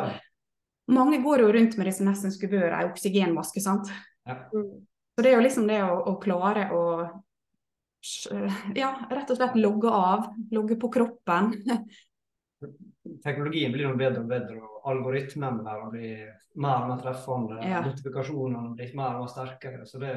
mange 0.95 1.21
går 1.25 1.45
jo 1.45 1.53
rundt 1.53 1.77
med 1.79 1.91
det 1.91 1.95
som 1.99 2.09
nesten 2.09 2.33
skulle 2.33 2.65
vært 2.65 2.79
ei 2.81 2.89
oksygenmaske. 2.89 3.63
sant? 3.65 3.93
Ja. 4.25 4.41
Så 4.51 5.23
det 5.23 5.31
er 5.31 5.37
jo 5.39 5.45
liksom 5.45 5.69
det 5.69 5.83
å, 5.85 6.01
å 6.11 6.17
klare 6.23 6.71
å 6.75 6.83
ja, 8.75 8.91
rett 9.11 9.31
og 9.31 9.39
slett 9.39 9.57
logge 9.57 9.89
av. 9.89 10.27
Logge 10.53 10.77
på 10.81 10.91
kroppen. 10.93 11.55
Teknologien 13.25 13.73
blir 13.73 13.87
jo 13.87 13.97
bedre 13.97 14.23
og 14.23 14.31
bedre, 14.31 14.57
og 14.61 14.89
algoritmene 14.89 15.77
blir 15.93 16.31
mer 16.61 16.85
og 16.85 16.91
mer 16.91 17.03
treffende. 17.03 17.61
Ja. 17.65 17.83
Notifikasjonene 17.85 18.75
blir 18.77 18.95
mer 18.97 19.19
og 19.19 19.25
mer 19.25 19.33
sterkere. 19.33 19.85
Så 19.89 20.01
det, 20.03 20.15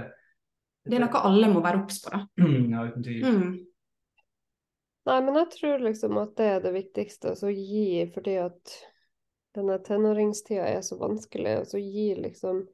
Det 0.87 0.95
er 0.95 1.03
noe 1.03 1.23
alle 1.29 1.51
må 1.51 1.63
være 1.63 1.83
obs 1.83 2.01
på, 2.03 2.13
da. 2.15 2.23
Ja, 2.73 2.85
uten 2.87 3.05
tvil. 3.05 3.23
Mm. 3.23 3.49
Nei, 5.07 5.21
men 5.23 5.39
jeg 5.39 5.49
tror 5.53 5.83
liksom 5.85 6.17
at 6.19 6.35
det 6.39 6.47
er 6.51 6.63
det 6.65 6.73
viktigste, 6.75 7.31
å 7.31 7.51
gi, 7.51 8.03
fordi 8.11 8.33
at 8.43 8.73
denne 9.55 9.77
tenåringstida 9.79 10.65
er 10.67 10.81
så 10.85 10.97
vanskelig, 10.99 11.61
og 11.61 11.71
så 11.71 11.81
gi 11.81 12.09
liksom 12.17 12.65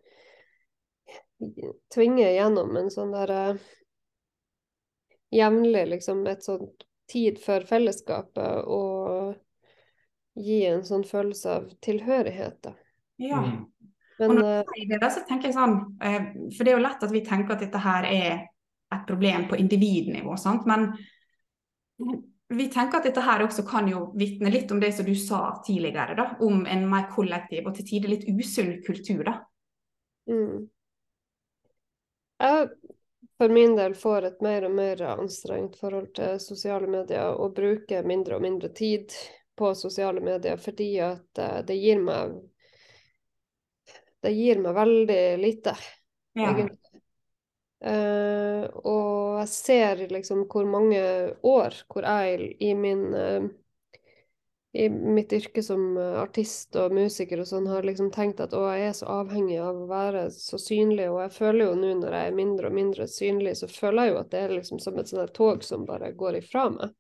Tvinge 1.91 2.29
gjennom 2.31 2.77
en 2.79 2.89
sånn 2.93 3.11
derre 3.11 3.57
Jevnlig 5.33 5.87
liksom 5.91 6.21
et 6.29 6.45
sånt 6.45 6.85
tid 7.09 7.39
for 7.41 7.65
fellesskapet 7.67 8.69
og 8.69 9.33
gi 10.39 10.59
en 10.69 10.83
sånn 10.87 11.03
følelse 11.05 11.57
av 11.57 11.65
tilhørighet, 11.83 12.59
da. 12.63 12.73
Ja. 13.21 13.41
Men, 14.19 14.29
Og 14.29 14.37
når 14.37 14.45
eh, 14.45 14.59
du 14.61 14.71
sier 14.75 14.91
det, 14.93 14.99
da, 15.01 15.09
så 15.13 15.23
tenker 15.27 15.49
jeg 15.49 15.57
sånn 15.57 15.75
eh, 16.05 16.29
For 16.53 16.61
det 16.61 16.71
er 16.71 16.77
jo 16.77 16.83
lett 16.85 17.05
at 17.05 17.13
vi 17.13 17.23
tenker 17.25 17.55
at 17.55 17.63
dette 17.65 17.81
her 17.81 18.07
er 18.07 18.31
et 18.93 19.07
problem 19.09 19.47
på 19.49 19.57
individnivå, 19.57 20.37
sant? 20.37 20.67
men 20.69 20.91
vi 22.53 22.67
tenker 22.69 22.99
at 22.99 23.07
dette 23.07 23.23
her 23.25 23.43
også 23.45 23.65
kan 23.67 23.87
jo 23.89 24.11
vitne 24.19 24.51
litt 24.53 24.71
om 24.71 24.79
det 24.81 24.91
som 24.93 25.07
du 25.07 25.15
sa 25.17 25.61
tidligere, 25.65 26.15
da, 26.19 26.27
om 26.45 26.65
en 26.69 26.85
mer 26.89 27.07
kollektiv 27.13 27.67
og 27.67 27.75
til 27.77 27.87
tider 27.87 28.13
litt 28.13 28.27
usunn 28.29 28.75
kultur. 28.85 29.23
da. 29.25 29.39
Mm. 30.29 30.67
Jeg 32.43 32.69
for 33.37 33.49
min 33.49 33.75
del 33.75 33.95
får 33.97 34.27
et 34.27 34.41
mer 34.45 34.65
og 34.67 34.75
mer 34.77 35.01
anstrengt 35.15 35.75
forhold 35.79 36.11
til 36.15 36.37
sosiale 36.39 36.87
medier 36.87 37.33
og 37.33 37.55
bruker 37.57 38.05
mindre 38.07 38.37
og 38.37 38.43
mindre 38.45 38.69
tid 38.75 39.11
på 39.57 39.73
sosiale 39.75 40.21
medier 40.23 40.59
fordi 40.61 40.89
at 41.03 41.41
eh, 41.41 41.61
det 41.67 41.77
gir 41.81 42.01
meg 42.03 42.41
Det 44.23 44.31
gir 44.31 44.61
meg 44.63 44.71
veldig 44.77 45.23
lite, 45.41 45.73
Ja. 46.33 46.53
egentlig. 46.53 46.77
Eh, 47.83 48.63
og 48.87 49.41
jeg 49.41 49.49
ser 49.51 50.05
liksom 50.11 50.45
hvor 50.51 50.67
mange 50.69 51.03
år 51.43 51.75
hvor 51.91 52.07
jeg 52.07 52.53
i 52.63 52.71
min 52.79 53.09
uh, 53.11 53.49
i 54.73 54.89
mitt 54.89 55.33
yrke 55.33 55.63
som 55.63 55.97
eh, 55.97 56.15
artist 56.17 56.75
og 56.81 56.93
musiker 56.97 57.43
og 57.43 57.47
sånn 57.47 57.67
har 57.69 57.85
liksom 57.85 58.09
tenkt 58.13 58.39
at 58.41 58.55
å, 58.57 58.63
jeg 58.73 58.87
er 58.89 58.95
så 58.97 59.09
avhengig 59.19 59.59
av 59.61 59.83
å 59.83 59.89
være 59.89 60.23
så 60.33 60.57
synlig, 60.57 61.11
og 61.11 61.19
jeg 61.21 61.33
føler 61.35 61.67
jo 61.67 61.75
nå 61.77 61.91
når 61.99 62.15
jeg 62.17 62.29
er 62.29 62.39
mindre 62.39 62.71
og 62.71 62.77
mindre 62.79 63.07
synlig, 63.09 63.53
så 63.59 63.69
føler 63.69 64.07
jeg 64.07 64.13
jo 64.13 64.21
at 64.23 64.31
det 64.31 64.41
er 64.41 64.55
liksom 64.55 64.81
som 64.81 64.97
et 64.97 65.11
sånt 65.11 65.35
tog 65.37 65.61
som 65.65 65.85
bare 65.85 66.09
går 66.17 66.39
ifra 66.41 66.65
meg. 66.73 66.95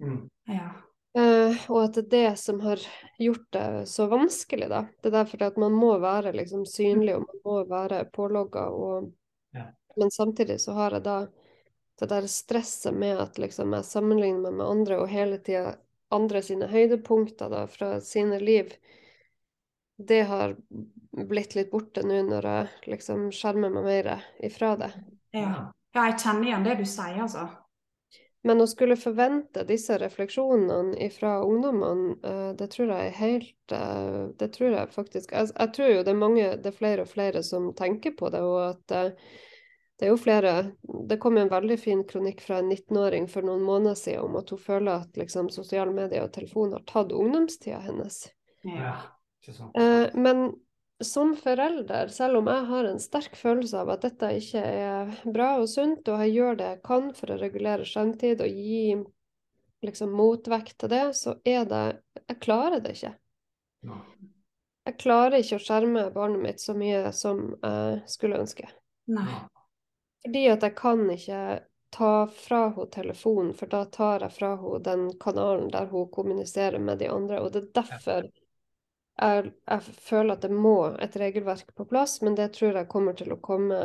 Mm. 0.00 0.22
Ja. 0.48 0.70
Uh, 1.18 1.58
og 1.68 1.82
at 1.82 1.98
det 1.98 2.06
er 2.06 2.10
det 2.14 2.40
som 2.40 2.62
har 2.64 2.80
gjort 3.20 3.46
det 3.52 3.68
så 3.90 4.06
vanskelig, 4.08 4.70
da. 4.72 4.84
Det 5.02 5.10
er 5.10 5.18
derfor 5.18 5.44
at 5.50 5.60
man 5.60 5.76
må 5.76 5.92
være 6.00 6.32
liksom 6.38 6.64
synlig, 6.70 7.18
og 7.18 7.26
man 7.26 7.44
må 7.44 7.62
være 7.68 8.04
pålogga. 8.16 8.68
Og... 8.72 9.10
Men 9.96 10.10
samtidig 10.10 10.60
så 10.60 10.76
har 10.78 10.96
jeg 10.98 11.06
da 11.06 11.18
det 12.00 12.08
der 12.08 12.26
stresset 12.26 12.94
med 12.96 13.18
at 13.20 13.38
liksom 13.38 13.74
jeg 13.76 13.84
sammenligner 13.84 14.46
meg 14.46 14.60
med 14.60 14.66
andre, 14.66 15.00
og 15.02 15.10
hele 15.12 15.38
tida 15.44 15.74
andre 16.10 16.42
sine 16.42 16.70
høydepunkter 16.70 17.50
da 17.52 17.66
fra 17.70 17.98
sine 18.00 18.38
liv. 18.40 18.72
Det 20.00 20.22
har 20.30 20.56
blitt 21.12 21.54
litt 21.58 21.70
borte 21.70 22.02
nå 22.06 22.22
når 22.30 22.48
jeg 22.48 22.92
liksom 22.94 23.28
skjermer 23.36 23.72
meg 23.74 23.84
mer 23.84 24.12
ifra 24.40 24.76
det. 24.80 24.94
Ja. 25.36 25.72
ja, 25.94 26.06
jeg 26.08 26.16
kjenner 26.22 26.48
igjen 26.48 26.64
det 26.70 26.78
du 26.80 26.86
sier, 26.88 27.20
altså. 27.26 27.50
Men 28.48 28.62
å 28.64 28.66
skulle 28.70 28.96
forvente 28.96 29.66
disse 29.68 29.98
refleksjonene 30.00 30.96
ifra 31.04 31.34
ungdommene, 31.44 32.14
eh, 32.24 32.48
det 32.56 32.70
tror 32.72 32.94
jeg 32.94 33.10
er 33.10 33.18
helt 33.18 33.74
eh, 33.76 34.22
Det 34.40 34.48
tror 34.54 34.76
jeg 34.78 34.94
faktisk 34.94 35.34
Jeg, 35.36 35.50
jeg 35.52 35.72
tror 35.76 35.90
jo 35.92 36.04
det 36.06 36.14
er 36.14 36.22
mange, 36.22 36.46
det 36.56 36.72
er 36.72 36.78
flere 36.78 37.04
og 37.04 37.12
flere 37.12 37.42
som 37.44 37.68
tenker 37.76 38.16
på 38.16 38.32
det, 38.32 38.40
og 38.40 38.62
at 38.70 38.96
eh, 38.96 39.36
det 40.00 40.06
er 40.06 40.14
jo 40.14 40.20
flere 40.20 40.52
Det 41.10 41.18
kom 41.20 41.36
en 41.36 41.50
veldig 41.50 41.76
fin 41.76 42.00
kronikk 42.08 42.40
fra 42.40 42.62
en 42.62 42.70
19-åring 42.72 43.26
for 43.28 43.44
noen 43.44 43.60
måneder 43.66 43.98
siden 44.00 44.30
om 44.30 44.38
at 44.40 44.48
hun 44.48 44.60
føler 44.62 45.04
at 45.04 45.20
liksom, 45.20 45.50
sosiale 45.52 45.92
medier 45.92 46.24
og 46.24 46.32
telefon 46.32 46.72
har 46.72 46.86
tatt 46.88 47.12
ungdomstida 47.12 47.82
hennes. 47.84 48.22
Ja, 48.64 48.94
ikke 49.42 49.58
sant. 49.58 49.76
Eh, 49.76 50.08
men 50.16 50.54
som 51.04 51.34
forelder, 51.36 52.08
selv 52.12 52.40
om 52.40 52.48
jeg 52.48 52.64
har 52.70 52.88
en 52.88 53.00
sterk 53.00 53.36
følelse 53.36 53.80
av 53.80 53.92
at 53.92 54.08
dette 54.08 54.32
ikke 54.40 54.64
er 54.64 55.12
bra 55.24 55.52
og 55.60 55.68
sunt, 55.72 56.08
og 56.08 56.24
jeg 56.24 56.34
gjør 56.38 56.58
det 56.60 56.72
jeg 56.74 56.82
kan 56.88 57.12
for 57.16 57.32
å 57.32 57.38
regulere 57.40 57.88
skjermtid 57.88 58.40
og 58.44 58.60
gi 58.64 58.82
liksom 59.84 60.12
motvekt 60.16 60.78
til 60.80 60.92
det, 60.92 61.06
så 61.16 61.38
er 61.44 61.64
det 61.68 61.84
Jeg 62.24 62.40
klarer 62.40 62.80
det 62.80 62.96
ikke. 62.96 63.14
Ja. 63.84 64.02
Jeg 64.88 65.00
klarer 65.00 65.40
ikke 65.40 65.60
å 65.60 65.64
skjerme 65.68 66.10
barnet 66.12 66.40
mitt 66.40 66.60
så 66.60 66.72
mye 66.76 67.08
som 67.16 67.50
jeg 67.60 68.04
skulle 68.08 68.40
ønske. 68.40 68.68
Nei. 69.12 69.42
Fordi 70.24 70.44
at 70.52 70.64
jeg 70.66 70.76
kan 70.76 71.06
ikke 71.14 71.42
ta 71.90 72.12
fra 72.34 72.60
henne 72.74 72.90
telefonen, 72.92 73.54
for 73.56 73.70
da 73.72 73.84
tar 73.90 74.26
jeg 74.26 74.36
fra 74.36 74.52
henne 74.60 74.82
den 74.86 75.08
kanalen 75.22 75.70
der 75.72 75.88
hun 75.90 76.10
kommuniserer 76.12 76.78
med 76.78 77.00
de 77.00 77.08
andre. 77.10 77.40
Og 77.40 77.52
det 77.54 77.64
er 77.64 77.72
derfor 77.80 78.28
jeg, 79.20 79.50
jeg 79.52 79.96
føler 80.04 80.36
at 80.36 80.44
det 80.44 80.52
må 80.54 80.76
et 81.02 81.16
regelverk 81.20 81.74
på 81.76 81.88
plass, 81.88 82.20
men 82.22 82.38
det 82.38 82.52
tror 82.56 82.78
jeg 82.78 82.92
kommer 82.92 83.18
til 83.18 83.34
å 83.34 83.42
komme 83.42 83.82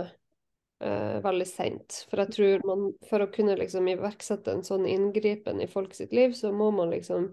Uh, 0.84 1.22
veldig 1.24 1.46
seint. 1.48 2.02
For 2.10 2.20
jeg 2.20 2.34
tror 2.36 2.64
man, 2.68 2.82
for 3.08 3.24
å 3.24 3.30
kunne 3.32 3.54
liksom 3.56 3.88
iverksette 3.88 4.52
en 4.52 4.64
sånn 4.68 4.84
inngripen 4.92 5.62
i 5.64 5.70
folk 5.72 5.96
sitt 5.96 6.12
liv, 6.12 6.34
så 6.36 6.52
må 6.52 6.68
man 6.76 6.92
liksom 6.92 7.30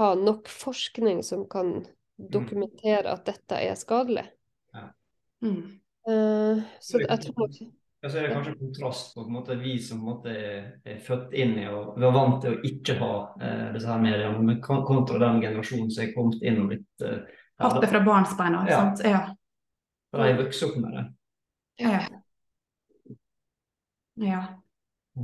ha 0.00 0.08
nok 0.18 0.50
forskning 0.50 1.22
som 1.22 1.44
kan 1.48 1.84
dokumentere 2.18 3.12
at 3.12 3.22
dette 3.28 3.60
er 3.62 3.78
skadelig. 3.78 4.26
Mm. 5.46 5.78
Uh, 6.10 6.66
så 6.82 7.04
jeg 7.04 7.22
tror 7.28 7.54
Ja, 8.06 8.10
så 8.10 8.18
er 8.18 8.28
det 8.28 8.34
kanskje 8.36 8.52
kontrast 8.54 9.14
på, 9.14 9.22
på 9.24 9.26
en 9.26 9.34
måte, 9.34 9.54
vi 9.58 9.78
som 9.82 9.98
på 9.98 10.04
en 10.04 10.10
måte 10.12 10.34
er, 10.86 10.98
født 11.02 11.32
inn 11.34 11.56
i 11.58 11.64
og 11.66 11.96
vi 11.98 12.04
er 12.06 12.12
vant 12.14 12.36
til 12.44 12.52
å 12.54 12.60
ikke 12.68 12.94
ha 13.00 13.08
eh, 13.42 13.64
disse 13.74 13.90
her 13.90 14.04
mediene, 14.04 14.44
men 14.46 14.60
kontra 14.62 15.18
den 15.18 15.40
generasjonen 15.42 15.88
som 15.90 16.04
er 16.04 16.12
kommet 16.14 16.44
inn 16.46 16.60
og 16.62 16.68
blitt 16.70 17.02
eh, 17.02 17.40
Hatt 17.64 17.80
det 17.82 17.90
fra 17.90 18.04
barnsbeina, 18.06 18.60
Ja. 18.70 18.78
sant? 18.78 19.02
Ja. 19.02 19.24
For 20.14 20.22
De 20.22 20.38
vokser 20.38 20.68
opp 20.68 20.78
med 20.84 20.94
det. 20.94 21.04
Ja. 21.82 21.98
ja. 24.22 24.40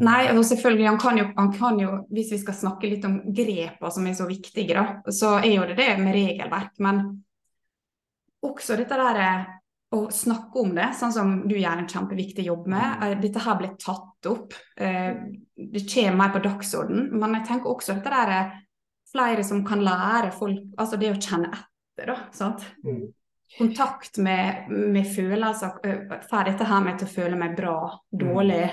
Nei, 0.03 0.21
og 0.33 0.43
selvfølgelig, 0.49 0.89
han 0.89 1.01
kan, 1.07 1.23
jo, 1.23 1.31
han 1.39 1.55
kan 1.55 1.79
jo, 1.79 1.97
hvis 2.11 2.35
vi 2.35 2.43
skal 2.43 2.59
snakke 2.65 2.91
litt 2.91 3.07
om 3.07 3.21
grepene 3.31 3.95
som 3.95 4.11
er 4.11 4.19
så 4.19 4.27
viktige, 4.27 4.75
da, 4.75 5.13
så 5.13 5.37
er 5.39 5.53
jo 5.53 5.71
det 5.71 5.79
det 5.79 5.91
med 6.03 6.19
regelverk. 6.19 6.75
Men 6.83 7.05
også 8.43 8.81
dette 8.81 8.99
der 9.05 9.23
eh, 9.29 9.51
å 9.93 10.07
snakke 10.13 10.61
om 10.63 10.75
det, 10.77 10.89
sånn 10.97 11.13
som 11.13 11.33
du 11.49 11.55
gjør 11.59 11.83
en 11.83 11.89
kjempeviktig 11.89 12.47
jobb 12.47 12.67
med. 12.73 13.03
eh, 13.05 13.15
Dette 13.21 13.43
her 13.45 13.57
blir 13.61 13.75
tatt 13.81 14.27
opp. 14.31 14.55
eh, 14.77 15.15
Det 15.57 15.83
kommer 15.95 16.17
mer 16.17 16.33
på 16.33 16.43
dagsorden. 16.43 17.11
Men 17.13 17.35
jeg 17.35 17.47
tenker 17.47 17.71
også 17.71 17.97
at 17.97 18.05
det 18.05 18.13
er 18.13 18.53
flere 19.13 19.45
som 19.45 19.65
kan 19.65 19.83
lære 19.85 20.33
folk 20.33 20.59
Altså 20.79 20.97
det 20.99 21.11
å 21.13 21.21
kjenne 21.21 21.51
etter, 21.53 22.07
da. 22.07 22.17
sant? 22.33 22.65
Mm. 22.85 23.13
Kontakt 23.59 24.17
med, 24.19 24.71
med 24.71 25.07
følelser. 25.07 25.79
eh, 25.85 26.19
Får 26.31 26.45
dette 26.45 26.65
her 26.65 26.81
med 26.81 26.99
til 26.99 27.09
å 27.09 27.15
føle 27.15 27.37
meg 27.37 27.57
bra, 27.57 27.99
dårlig. 28.13 28.71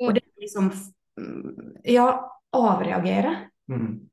Og 0.00 0.14
det 0.14 0.22
liksom 0.38 0.70
mm, 1.18 1.80
Ja, 1.84 2.10
avreagere. 2.52 3.50
Mm. 3.70 4.07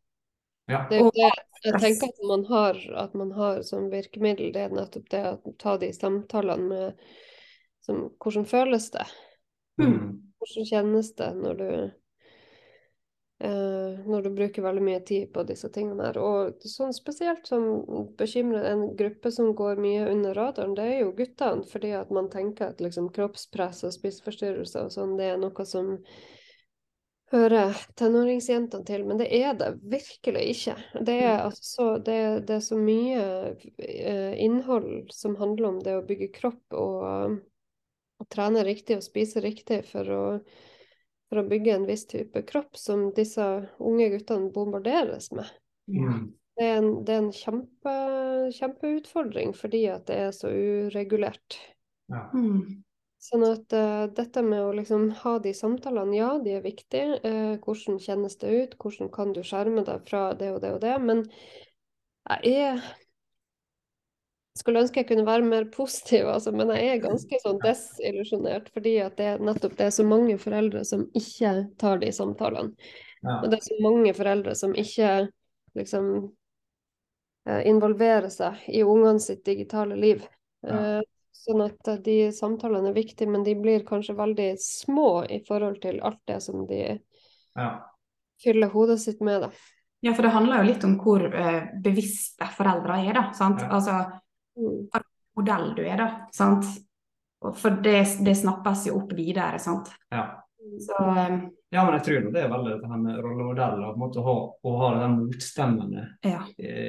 Ja. 0.72 0.86
Det 0.90 1.02
det 1.02 1.32
jeg 1.66 1.82
tenker 1.82 2.12
at 2.12 2.26
man 2.30 2.46
har, 2.46 2.80
at 3.02 3.14
man 3.18 3.32
har 3.34 3.62
som 3.66 3.90
virkemiddel, 3.90 4.52
det 4.54 4.68
er 4.68 4.74
nettopp 4.74 5.10
det 5.10 5.22
å 5.32 5.54
ta 5.62 5.78
de 5.82 5.92
samtalene 5.96 6.70
med 6.70 7.06
som, 7.86 8.08
Hvordan 8.22 8.48
føles 8.50 8.90
det? 8.94 9.06
Mm. 9.82 10.34
Hvordan 10.42 10.68
kjennes 10.70 11.12
det 11.18 11.30
når 11.38 11.60
du 11.60 11.70
eh, 13.46 14.06
når 14.06 14.26
du 14.26 14.30
bruker 14.38 14.66
veldig 14.66 14.86
mye 14.86 15.02
tid 15.06 15.32
på 15.34 15.44
disse 15.46 15.70
tingene 15.74 16.08
her. 16.08 16.18
Og 16.22 16.66
sånn 16.70 16.94
spesielt 16.98 17.46
som 17.50 17.68
bekymrer 18.18 18.70
en 18.72 18.88
gruppe 18.98 19.34
som 19.34 19.54
går 19.58 19.82
mye 19.82 20.08
under 20.12 20.38
radaren, 20.38 20.78
det 20.78 20.86
er 20.86 21.04
jo 21.04 21.14
guttene. 21.18 21.66
Fordi 21.70 21.94
at 21.98 22.14
man 22.14 22.30
tenker 22.34 22.74
at 22.74 22.82
liksom 22.82 23.12
kroppspress 23.14 23.84
og 23.86 23.94
spiseforstyrrelser 23.98 24.90
og 24.90 24.98
sånn, 24.98 25.18
det 25.20 25.34
er 25.34 25.42
noe 25.42 25.70
som 25.70 25.96
hører 27.34 27.74
tenåringsjentene 27.98 28.86
til, 28.86 29.04
men 29.08 29.20
det 29.20 29.28
er 29.34 29.56
det 29.58 29.72
virkelig 29.82 30.44
ikke. 30.54 30.76
Det 31.00 31.16
er, 31.24 31.40
altså, 31.48 31.66
så, 31.66 31.88
det, 31.98 32.20
det 32.50 32.60
er 32.60 32.64
så 32.64 32.78
mye 32.78 33.26
eh, 33.82 34.36
innhold 34.46 35.12
som 35.16 35.38
handler 35.40 35.72
om 35.72 35.82
det 35.84 35.98
å 35.98 36.06
bygge 36.06 36.30
kropp 36.36 36.78
og, 36.78 37.40
og 38.22 38.30
trene 38.32 38.64
riktig 38.68 39.00
og 39.00 39.06
spise 39.06 39.44
riktig 39.44 39.82
for 39.90 40.14
å, 40.14 40.24
for 41.30 41.42
å 41.42 41.48
bygge 41.50 41.76
en 41.80 41.90
viss 41.90 42.06
type 42.12 42.46
kropp 42.48 42.78
som 42.78 43.10
disse 43.18 43.46
unge 43.82 44.10
guttene 44.14 44.54
bombarderes 44.54 45.32
med. 45.34 45.50
Mm. 45.90 46.28
Det 46.56 46.64
er 46.64 46.78
en, 46.80 46.92
det 47.04 47.12
er 47.12 47.24
en 47.24 47.34
kjempe, 47.36 47.94
kjempeutfordring 48.56 49.52
fordi 49.58 49.88
at 49.92 50.06
det 50.08 50.22
er 50.30 50.36
så 50.36 50.54
uregulert. 50.54 51.58
Ja. 52.14 52.30
Mm. 52.38 52.85
Sånn 53.26 53.46
at 53.48 53.74
uh, 53.74 54.06
dette 54.14 54.42
med 54.46 54.62
å 54.62 54.74
liksom 54.76 55.08
ha 55.24 55.38
de 55.42 55.54
samtalene, 55.58 56.14
ja, 56.14 56.34
de 56.42 56.58
er 56.60 56.66
viktige. 56.66 57.18
Uh, 57.24 57.56
hvordan 57.64 57.98
kjennes 58.02 58.38
det 58.42 58.52
ut? 58.52 58.76
Hvordan 58.82 59.10
kan 59.14 59.32
du 59.34 59.42
skjerme 59.46 59.86
deg 59.88 60.04
fra 60.06 60.28
det 60.38 60.52
og 60.54 60.60
det 60.62 60.76
og 60.76 60.84
det? 60.84 60.94
Men 61.02 61.26
jeg 62.36 62.70
er 62.70 62.86
Skulle 64.56 64.86
ønske 64.86 65.02
jeg 65.02 65.10
kunne 65.10 65.26
være 65.28 65.44
mer 65.44 65.66
positiv, 65.68 66.30
altså, 66.32 66.54
men 66.56 66.70
jeg 66.72 66.94
er 66.94 67.02
ganske 67.04 67.40
sånn 67.42 67.58
desillusjonert. 67.60 68.70
Fordi 68.72 68.94
at 69.04 69.18
det 69.20 69.34
nettopp 69.44 69.74
det 69.76 69.90
er 69.90 69.98
så 69.98 70.06
mange 70.08 70.38
foreldre 70.40 70.86
som 70.88 71.04
ikke 71.18 71.52
tar 71.82 72.00
de 72.00 72.14
samtalene. 72.16 72.72
Ja. 73.26 73.42
Og 73.42 73.50
det 73.52 73.60
er 73.60 73.66
så 73.66 73.76
mange 73.84 74.14
foreldre 74.16 74.54
som 74.56 74.78
ikke 74.80 75.10
liksom 75.76 76.08
eh, 77.50 77.66
involverer 77.68 78.32
seg 78.32 78.64
i 78.72 78.86
ungene 78.88 79.20
sitt 79.20 79.44
digitale 79.44 80.00
liv. 80.00 80.24
Ja. 80.64 80.78
Eh, 80.78 81.15
Sånn 81.44 81.62
at 81.66 81.88
eh, 81.92 82.00
de 82.06 82.16
samtalene 82.34 82.90
er 82.92 82.96
viktige, 82.98 83.30
men 83.30 83.44
de 83.46 83.54
blir 83.60 83.84
kanskje 83.88 84.16
veldig 84.18 84.50
små 84.62 85.10
i 85.30 85.42
forhold 85.48 85.82
til 85.84 86.00
alt 86.06 86.22
det 86.30 86.40
som 86.46 86.66
de 86.70 86.82
Ja. 87.56 87.70
fyller 88.44 88.72
hodet 88.74 89.00
sitt 89.04 89.22
med. 89.22 89.42
Da. 89.46 89.50
Ja, 90.06 90.14
for 90.14 90.22
det 90.28 90.32
handler 90.36 90.62
jo 90.64 90.70
litt 90.72 90.84
om 90.88 90.98
hvor 91.02 91.24
eh, 91.34 91.68
bevisste 91.84 92.48
foreldre 92.58 92.98
er, 93.08 93.14
da. 93.14 93.28
sant? 93.34 93.62
Ja. 93.62 93.70
Altså 93.80 94.22
Mm. 94.56 94.88
modell 95.36 95.74
du 95.76 95.82
er, 95.84 95.98
da. 96.00 96.06
sant? 96.32 96.64
For 97.60 97.70
det, 97.84 97.98
det 98.24 98.36
snappes 98.40 98.86
jo 98.88 98.94
opp 99.02 99.12
videre, 99.14 99.58
sant. 99.60 99.90
Ja. 100.10 100.22
Så 100.80 100.96
eh, 100.96 101.34
ja, 101.76 101.84
men 101.84 101.98
jeg 102.00 102.04
tror 102.06 102.30
det 102.34 102.42
er 102.42 102.50
veldig 102.54 102.72
dette 102.78 102.88
her 102.90 103.02
med 103.02 103.18
rollemodell 103.22 103.84
og 103.84 103.90
på 103.92 104.00
en 104.00 104.04
måte 104.06 104.22
å 104.22 104.24
ha, 104.26 104.36
å 104.64 104.72
ha 104.80 104.88
den 105.02 105.18
motstemmende 105.26 106.06
ja. 106.26 106.40
eh, 106.58 106.85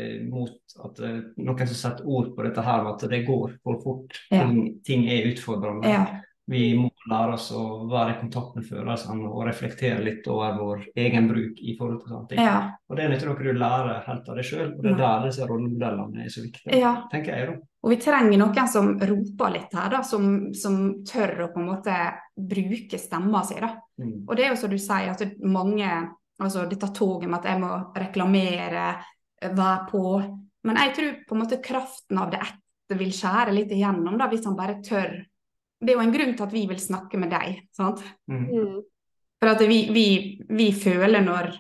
mot 0.53 0.87
at 0.91 1.03
eh, 1.05 1.19
noen 1.43 1.73
som 1.73 1.81
setter 1.81 2.07
ord 2.07 2.31
på 2.37 2.47
dette 2.47 2.65
her, 2.65 2.85
med 2.85 2.95
at 2.95 3.11
det 3.11 3.25
går 3.27 3.59
for 3.63 3.83
fort. 3.83 4.23
Ja. 4.31 4.47
Ting, 4.47 4.79
ting 4.87 5.11
er 5.11 5.33
utfordrende. 5.33 5.91
ja. 5.91 6.07
Vi 6.47 6.77
må 6.79 6.93
lære 7.11 7.35
oss 7.35 7.49
å 7.59 7.61
være 7.91 8.13
i 8.13 8.19
kontakt 8.21 8.55
med 8.55 8.67
følelsene 8.69 9.27
og 9.27 9.49
reflektere 9.49 9.99
litt 9.99 10.27
over 10.31 10.53
vår 10.61 10.85
egen 11.03 11.27
bruk 11.27 11.59
i 11.59 11.73
forhold 11.75 12.05
til 12.05 12.13
sånne 12.13 12.29
ting. 12.31 12.43
ja. 12.45 12.59
Og 12.87 12.95
det 12.95 13.03
er 13.03 13.15
ikke 13.17 13.33
noe 13.33 13.47
du 13.49 13.59
lærer 13.59 14.05
helt 14.05 14.29
av 14.31 14.39
deg 14.39 14.47
sjøl, 14.47 14.69
og 14.77 14.85
det 14.85 14.93
er 14.93 15.01
der 15.01 15.25
disse 15.25 15.49
rollemodellene 15.49 16.23
er 16.23 16.31
så 16.31 16.45
viktige, 16.45 16.93
tenker 17.11 17.33
jeg 17.35 17.49
da. 17.49 17.57
Og 17.83 17.93
vi 17.93 17.99
trenger 18.03 18.39
noen 18.39 18.71
som 18.71 18.93
roper 19.11 19.57
litt 19.57 19.75
her, 19.75 19.91
da, 19.97 20.05
som, 20.07 20.31
som 20.55 20.79
tør 21.07 21.35
å 21.49 21.51
på 21.55 21.63
en 21.63 21.69
måte 21.73 21.97
bruke 22.55 23.03
stemma 23.03 23.43
si. 23.47 23.59
da. 23.63 23.73
Mm. 23.99 24.15
Og 24.29 24.33
det 24.39 24.47
er 24.47 24.55
jo 24.55 24.61
som 24.63 24.71
du 24.71 24.79
sier, 24.79 25.11
at 25.17 25.43
mange 25.43 25.91
altså 26.37 26.67
Dette 26.69 26.91
toget 26.93 27.31
med 27.31 27.39
at 27.39 27.47
jeg 27.49 27.61
må 27.63 27.71
reklamere, 27.97 28.89
være 29.43 29.87
på. 29.91 30.03
Men 30.67 30.81
jeg 30.83 30.95
tror 30.97 31.15
på 31.29 31.37
en 31.37 31.43
måte 31.43 31.63
kraften 31.63 32.21
av 32.21 32.33
det 32.33 32.43
ett 32.43 32.99
vil 32.99 33.13
skjære 33.15 33.55
litt 33.55 33.73
igjennom, 33.75 34.19
da, 34.19 34.29
hvis 34.31 34.45
han 34.47 34.59
bare 34.59 34.81
tør. 34.85 35.15
Det 35.77 35.93
er 35.93 35.99
jo 35.99 36.05
en 36.05 36.15
grunn 36.15 36.35
til 36.37 36.47
at 36.47 36.55
vi 36.55 36.65
vil 36.71 36.81
snakke 36.81 37.19
med 37.21 37.33
deg. 37.35 37.63
sant? 37.77 38.03
Mm. 38.31 38.45
Mm. 38.47 38.77
For 39.43 39.53
at 39.53 39.63
vi, 39.69 39.81
vi, 39.93 40.09
vi 40.49 40.69
føler 40.73 41.25
når 41.25 41.51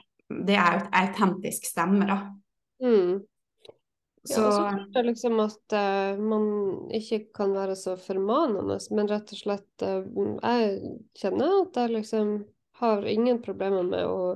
det 0.46 0.56
er 0.58 0.78
et 0.78 0.92
autentisk 1.02 1.66
stemme, 1.68 2.06
da. 2.08 2.20
Mm. 2.82 3.24
Ja, 4.26 4.34
Så 4.34 4.46
og 4.46 4.52
så 4.52 4.62
tror 4.66 4.96
jeg 4.98 5.06
liksom 5.06 5.40
at 5.44 5.74
uh, 5.76 6.18
man 6.18 6.46
ikke 6.94 7.20
kan 7.36 7.52
være 7.54 7.76
så 7.78 7.94
formanende, 8.00 8.78
men 8.90 9.10
rett 9.10 9.30
og 9.30 9.38
slett 9.38 9.84
uh, 9.86 10.02
Jeg 10.42 10.96
kjenner 11.20 11.60
at 11.60 11.78
jeg 11.78 11.94
liksom 11.94 12.32
har 12.80 13.06
ingen 13.06 13.38
problemer 13.44 13.86
med 13.86 14.02
å 14.08 14.34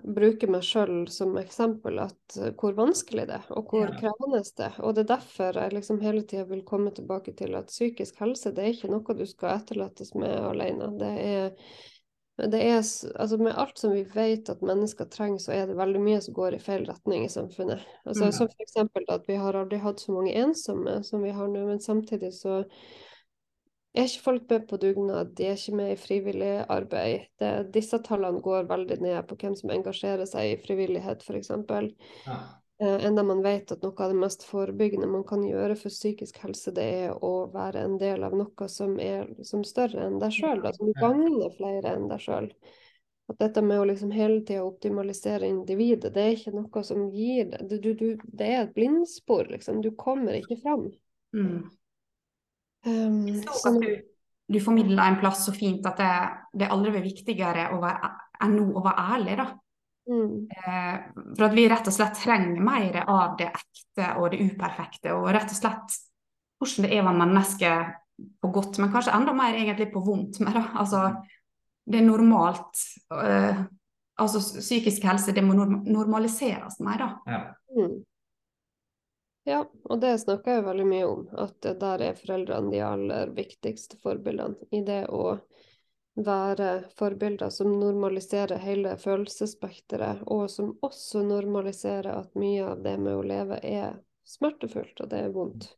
bruke 0.00 0.46
meg 0.50 0.62
sjøl 0.64 1.04
som 1.12 1.34
eksempel 1.40 1.98
at 2.02 2.36
eh, 2.38 2.52
hvor 2.58 2.76
vanskelig 2.78 3.26
det 3.28 3.36
er, 3.40 3.46
og 3.50 3.70
hvor 3.72 3.88
Ja. 3.88 3.96
krevende 3.98 4.42
det 4.42 4.66
er. 4.70 4.80
Og 4.80 4.94
det 4.94 5.04
er 5.04 5.16
derfor 5.16 5.58
jeg 5.58 5.72
liksom 5.72 6.00
hele 6.00 6.22
tida 6.22 6.44
vil 6.44 6.62
komme 6.64 6.90
tilbake 6.94 7.34
til 7.36 7.54
at 7.58 7.66
psykisk 7.72 8.20
helse 8.22 8.52
det 8.54 8.64
er 8.64 8.74
ikke 8.74 8.90
noe 8.92 9.16
du 9.16 9.26
skal 9.26 9.58
etterlates 9.58 10.14
med 10.14 10.30
alene. 10.30 10.92
Det 10.98 11.10
er, 11.26 11.50
det 12.40 12.62
er 12.62 12.78
altså 12.80 13.36
med 13.38 13.52
alt 13.58 13.78
som 13.78 13.92
vi 13.92 14.06
vet 14.14 14.48
at 14.48 14.62
mennesker 14.62 15.10
trenger, 15.10 15.38
så 15.38 15.52
er 15.52 15.66
det 15.66 15.76
veldig 15.76 16.00
mye 16.00 16.20
som 16.24 16.34
går 16.34 16.56
i 16.56 16.62
feil 16.62 16.86
retning 16.88 17.24
i 17.26 17.28
samfunnet. 17.32 17.84
Altså 18.06 18.30
Mm. 18.30 18.32
Som 18.32 18.48
eksempel 18.60 19.04
at 19.08 19.28
vi 19.28 19.36
har 19.36 19.54
aldri 19.54 19.78
hatt 19.78 20.00
så 20.00 20.12
mange 20.12 20.32
ensomme 20.32 21.02
som 21.04 21.22
vi 21.22 21.30
har 21.30 21.48
nå, 21.48 21.66
men 21.66 21.80
samtidig 21.80 22.32
så 22.32 22.64
er 23.94 24.06
ikke 24.06 24.22
folk 24.22 24.50
med 24.50 24.66
på 24.70 24.78
dugnad, 24.78 25.34
de 25.36 25.48
er 25.50 25.58
ikke 25.58 25.76
med 25.76 25.92
i 25.92 25.98
frivillig 25.98 26.52
arbeid. 26.70 27.26
Det, 27.40 27.50
disse 27.74 27.98
tallene 28.06 28.42
går 28.44 28.68
veldig 28.70 29.00
ned 29.02 29.20
på 29.26 29.38
hvem 29.40 29.56
som 29.58 29.72
engasjerer 29.74 30.28
seg 30.30 30.52
i 30.52 30.58
frivillighet, 30.62 31.24
f.eks. 31.26 31.50
Ja. 32.26 32.38
Eh, 32.80 33.06
enda 33.06 33.22
man 33.26 33.42
vet 33.42 33.72
at 33.74 33.82
noe 33.84 33.92
av 34.00 34.12
det 34.12 34.20
mest 34.20 34.46
forebyggende 34.48 35.08
man 35.10 35.24
kan 35.28 35.42
gjøre 35.44 35.74
for 35.76 35.92
psykisk 35.92 36.38
helse, 36.44 36.72
det 36.76 36.86
er 37.02 37.24
å 37.24 37.50
være 37.52 37.82
en 37.84 37.98
del 38.00 38.22
av 38.24 38.36
noe 38.38 38.68
som 38.72 38.94
er 39.02 39.26
som 39.44 39.66
større 39.68 40.06
enn 40.06 40.20
deg 40.22 40.32
sjøl, 40.38 40.62
som 40.78 40.94
gagner 40.96 41.50
flere 41.58 41.96
enn 41.96 42.06
deg 42.08 42.22
sjøl. 42.24 42.48
At 43.30 43.42
dette 43.42 43.62
med 43.62 43.82
å 43.82 43.84
liksom 43.90 44.14
hele 44.14 44.40
tida 44.46 44.64
optimalisere 44.64 45.50
individet, 45.50 46.14
det 46.14 46.22
er 46.22 46.32
ikke 46.38 46.54
noe 46.54 46.82
som 46.86 47.04
gir 47.14 47.50
deg 47.52 47.68
du, 47.68 47.76
du, 47.84 47.90
du, 47.94 48.06
Det 48.24 48.48
er 48.48 48.64
et 48.64 48.72
blindspor, 48.74 49.50
liksom. 49.52 49.82
Du 49.84 49.92
kommer 49.98 50.38
ikke 50.38 50.58
fram. 50.62 50.88
mm. 51.36 51.60
Um, 52.86 53.26
så 53.42 53.56
sånn- 53.60 53.76
at 53.76 53.86
du, 53.86 54.02
du 54.50 54.60
formidla 54.64 55.08
en 55.10 55.18
plass 55.20 55.44
så 55.46 55.52
fint 55.52 55.84
at 55.86 55.98
det, 56.00 56.12
det 56.62 56.70
aldri 56.72 56.94
blir 56.94 57.04
viktigere 57.10 57.68
å 57.74 57.80
være, 57.82 58.10
enn 58.42 58.56
nå 58.56 58.68
å 58.72 58.84
være 58.84 59.06
ærlig, 59.16 59.36
da. 59.40 59.48
mm, 60.10 60.36
Eh, 60.50 60.94
for 61.36 61.44
at 61.46 61.54
vi 61.54 61.68
rett 61.70 61.86
og 61.90 61.94
slett 61.94 62.16
trenger 62.18 62.60
mer 62.64 63.02
av 63.06 63.36
det 63.38 63.50
ekte 63.52 64.14
og 64.18 64.30
det 64.32 64.40
uperfekte, 64.46 65.12
og 65.14 65.28
rett 65.34 65.52
og 65.52 65.58
slett 65.58 65.98
hvordan 66.60 66.86
det 66.86 66.92
er 66.92 67.02
å 67.02 67.06
være 67.08 67.20
menneske 67.20 67.74
på 68.40 68.50
godt, 68.52 68.78
men 68.80 68.90
kanskje 68.92 69.14
enda 69.16 69.32
mer 69.32 69.54
egentlig 69.56 69.90
på 69.92 70.02
vondt 70.04 70.40
med. 70.44 70.56
Altså, 70.76 71.06
det 71.88 72.00
er 72.00 72.08
normalt. 72.08 72.76
eh, 73.16 73.62
altså 74.20 74.42
psykisk 74.60 75.04
helse, 75.08 75.32
det 75.32 75.44
må 75.44 75.54
normaliseres 75.54 76.80
mer, 76.84 76.98
da. 77.00 77.08
Ja. 77.26 77.38
mm. 77.76 77.94
Ja, 79.48 79.64
og 79.88 80.00
det 80.02 80.18
snakker 80.20 80.58
jeg 80.58 80.66
veldig 80.66 80.86
mye 80.86 81.06
om, 81.08 81.22
at 81.40 81.64
der 81.80 82.02
er 82.04 82.18
foreldrene 82.18 82.70
de 82.72 82.82
aller 82.84 83.32
viktigste 83.34 83.96
forbildene 84.02 84.68
i 84.76 84.82
det 84.84 85.06
å 85.08 85.38
være 86.20 86.70
forbilder 86.98 87.50
som 87.54 87.72
normaliserer 87.80 88.60
hele 88.60 88.96
følelsesspekteret, 89.00 90.22
og 90.28 90.50
som 90.52 90.74
også 90.84 91.22
normaliserer 91.24 92.12
at 92.12 92.36
mye 92.38 92.66
av 92.74 92.82
det 92.84 92.96
med 93.00 93.16
å 93.16 93.24
leve 93.24 93.60
er 93.64 93.96
smertefullt, 94.28 95.00
og 95.00 95.10
det 95.10 95.24
er 95.24 95.34
vondt. 95.34 95.70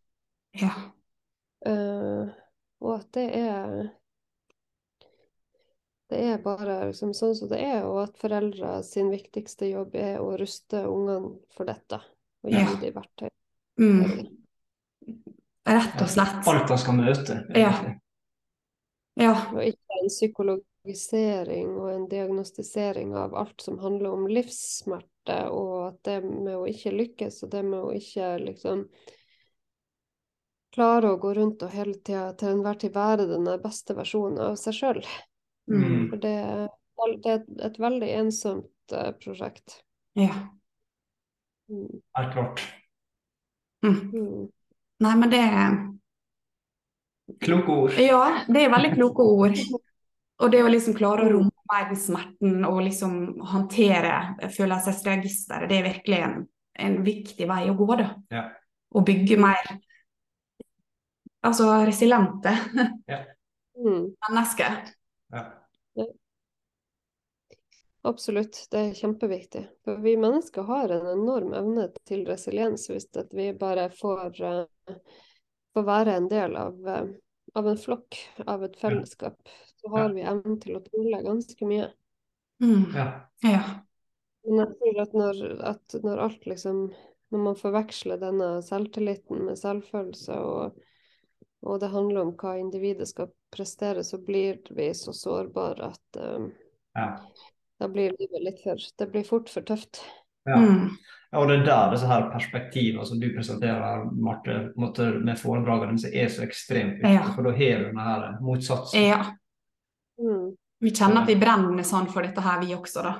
Ja. 0.58 0.74
Uh, 1.62 2.32
og 2.82 2.96
at 2.98 3.12
det 3.14 3.28
er 3.38 3.90
Det 6.12 6.18
er 6.28 6.42
bare 6.44 6.74
liksom 6.90 7.14
sånn 7.16 7.32
som 7.38 7.48
det 7.48 7.62
er, 7.64 7.86
og 7.88 8.02
at 8.02 8.18
foreldre 8.20 8.82
sin 8.84 9.08
viktigste 9.08 9.70
jobb 9.70 9.94
er 9.96 10.18
å 10.20 10.34
ruste 10.36 10.82
ungene 10.84 11.38
for 11.56 11.64
dette. 11.64 12.02
Og 12.44 12.52
gi 12.52 12.58
Ja. 12.58 12.66
dem 12.82 12.92
verktøy. 12.98 13.30
Mm. 13.80 14.26
Rett 15.68 16.02
og 16.02 16.10
slett. 16.10 16.42
Alt 16.48 16.68
man 16.72 16.78
skal 16.82 16.98
møte. 16.98 17.38
Ja. 17.54 17.70
egentlig. 17.70 17.94
Ja. 19.20 19.32
Og 19.52 19.62
ikke 19.68 19.98
en 20.00 20.08
psykologisering 20.10 21.72
og 21.78 21.88
en 21.92 22.06
diagnostisering 22.10 23.14
av 23.18 23.34
alt 23.38 23.60
som 23.62 23.78
handler 23.82 24.10
om 24.16 24.26
livssmerte, 24.30 25.36
og 25.54 25.74
at 25.92 25.98
det 26.08 26.18
med 26.24 26.54
å 26.56 26.64
ikke 26.66 26.94
lykkes, 26.96 27.42
og 27.44 27.52
det 27.52 27.62
med 27.68 27.78
å 27.78 27.92
ikke 27.94 28.30
liksom 28.42 28.86
klare 30.72 31.12
å 31.12 31.18
gå 31.20 31.34
rundt 31.36 31.62
og 31.66 31.74
hele 31.76 31.94
tida 32.00 32.30
til 32.40 32.54
enhver 32.54 32.78
tid 32.80 32.94
være 32.96 33.26
den 33.28 33.44
beste 33.62 33.94
versjonen 33.94 34.40
av 34.40 34.56
seg 34.60 34.74
sjøl. 34.78 35.02
Mm. 35.70 36.08
For 36.10 36.16
det, 36.22 36.36
det 37.22 37.30
er 37.30 37.34
et- 37.38 37.60
et 37.68 37.78
veldig 37.78 38.08
ensomt 38.18 38.92
eh, 38.92 39.12
prosjekt. 39.20 39.82
ja. 40.16 40.32
Mm. 41.70 42.02
Helt 42.18 42.32
klart. 42.34 42.60
Mm. 43.82 43.96
Mm. 44.12 44.44
Nei, 45.02 45.14
men 45.18 45.30
det 45.32 45.40
Kloke 47.42 47.72
ord. 47.72 47.96
Ja, 47.98 48.44
det 48.48 48.64
er 48.64 48.72
veldig 48.72 48.92
kloke 48.94 49.24
ord. 49.24 49.58
Og 50.42 50.50
det 50.52 50.62
å 50.64 50.70
liksom 50.70 50.94
klare 50.98 51.22
å 51.22 51.28
Mm. 51.28 51.32
romme 51.36 51.50
mer 51.72 51.84
den 51.88 51.96
smerten 51.96 52.64
og 52.68 52.82
liksom 52.82 53.12
håndtere 53.46 54.36
følelsesregisteret, 54.52 55.68
det 55.70 55.78
er 55.78 55.86
virkelig 55.86 56.18
en, 56.18 56.34
en 56.78 56.98
viktig 57.06 57.46
vei 57.48 57.62
å 57.70 57.76
gå, 57.78 57.88
da. 57.96 58.08
Ja. 58.34 58.42
Å 58.92 59.00
bygge 59.06 59.38
mer 59.40 59.70
altså 61.42 61.70
resiliente 61.86 62.52
ja. 63.08 63.22
mennesker. 63.78 64.82
Ja. 65.32 65.46
Absolutt, 68.04 68.66
det 68.70 68.78
er 68.78 68.94
kjempeviktig. 68.98 69.60
For 69.86 70.00
vi 70.02 70.16
mennesker 70.18 70.66
har 70.66 70.90
en 70.90 71.06
enorm 71.06 71.52
evne 71.54 71.84
til 72.08 72.24
resiliens 72.26 72.88
hvis 72.90 73.06
vi 73.30 73.52
bare 73.54 73.88
får, 73.94 74.40
eh, 74.42 74.96
får 75.74 75.86
være 75.86 76.16
en 76.18 76.28
del 76.28 76.56
av, 76.56 76.88
eh, 76.88 77.06
av 77.54 77.68
en 77.68 77.78
flokk, 77.78 78.18
av 78.46 78.64
et 78.64 78.76
fellesskap. 78.76 79.38
Så 79.80 79.90
har 79.94 80.08
Ja. 80.08 80.14
vi 80.14 80.22
evnen 80.22 80.60
til 80.60 80.76
å 80.76 80.84
tåle 80.84 81.22
ganske 81.22 81.66
mye. 81.66 81.92
Mm. 82.60 82.92
Ja. 82.94 83.28
Ja. 83.42 83.62
Men 84.44 84.58
jeg 84.58 84.76
tror 84.78 85.00
at 85.02 85.12
når, 85.12 85.62
at 85.62 85.94
når 86.02 86.18
alt 86.18 86.44
liksom 86.46 86.92
Når 87.32 87.38
man 87.38 87.54
forveksler 87.56 88.18
denne 88.20 88.60
selvtilliten 88.62 89.46
med 89.46 89.56
selvfølelse, 89.56 90.34
og, 90.36 90.74
og 91.62 91.80
det 91.80 91.88
handler 91.88 92.20
om 92.20 92.32
hva 92.36 92.58
individet 92.60 93.08
skal 93.08 93.30
prestere, 93.50 94.04
så 94.04 94.18
blir 94.18 94.58
vi 94.68 94.90
så 94.92 95.14
sårbare 95.16 95.94
at 95.94 96.20
um, 96.20 96.52
Ja. 96.94 97.16
Da 97.82 97.88
blir 97.90 98.14
livet 98.18 98.44
litt 98.46 98.62
for 98.62 98.78
Det 98.98 99.08
blir 99.12 99.26
fort 99.26 99.50
for 99.52 99.66
tøft. 99.66 100.00
Ja. 100.48 100.56
Mm. 100.58 100.88
Ja, 101.32 101.40
og 101.40 101.48
det 101.48 101.60
er 101.60 101.64
der 101.64 101.92
disse 101.94 102.08
her 102.10 102.26
perspektivene 102.32 103.04
som 103.08 103.20
du 103.20 103.28
presenterer, 103.32 104.02
Marte, 104.20 104.56
med 104.76 105.38
foredragene, 105.40 105.96
som 105.98 106.12
er 106.12 106.28
så 106.28 106.42
ekstremt 106.44 106.98
viktige. 107.00 107.14
Ja. 107.14 107.30
For 107.32 107.46
da 107.46 107.54
har 107.56 107.78
du 107.80 107.86
denne 107.88 108.04
her 108.08 108.26
motsatsen. 108.44 109.06
ja. 109.08 109.22
Mm. 110.20 110.50
Vi 110.82 110.90
kjenner 110.90 111.22
at 111.22 111.28
vi 111.30 111.36
brenner 111.38 111.86
sånn 111.86 112.08
for 112.10 112.26
dette 112.26 112.42
her, 112.42 112.60
vi 112.60 112.74
også, 112.74 113.02
da. 113.06 113.12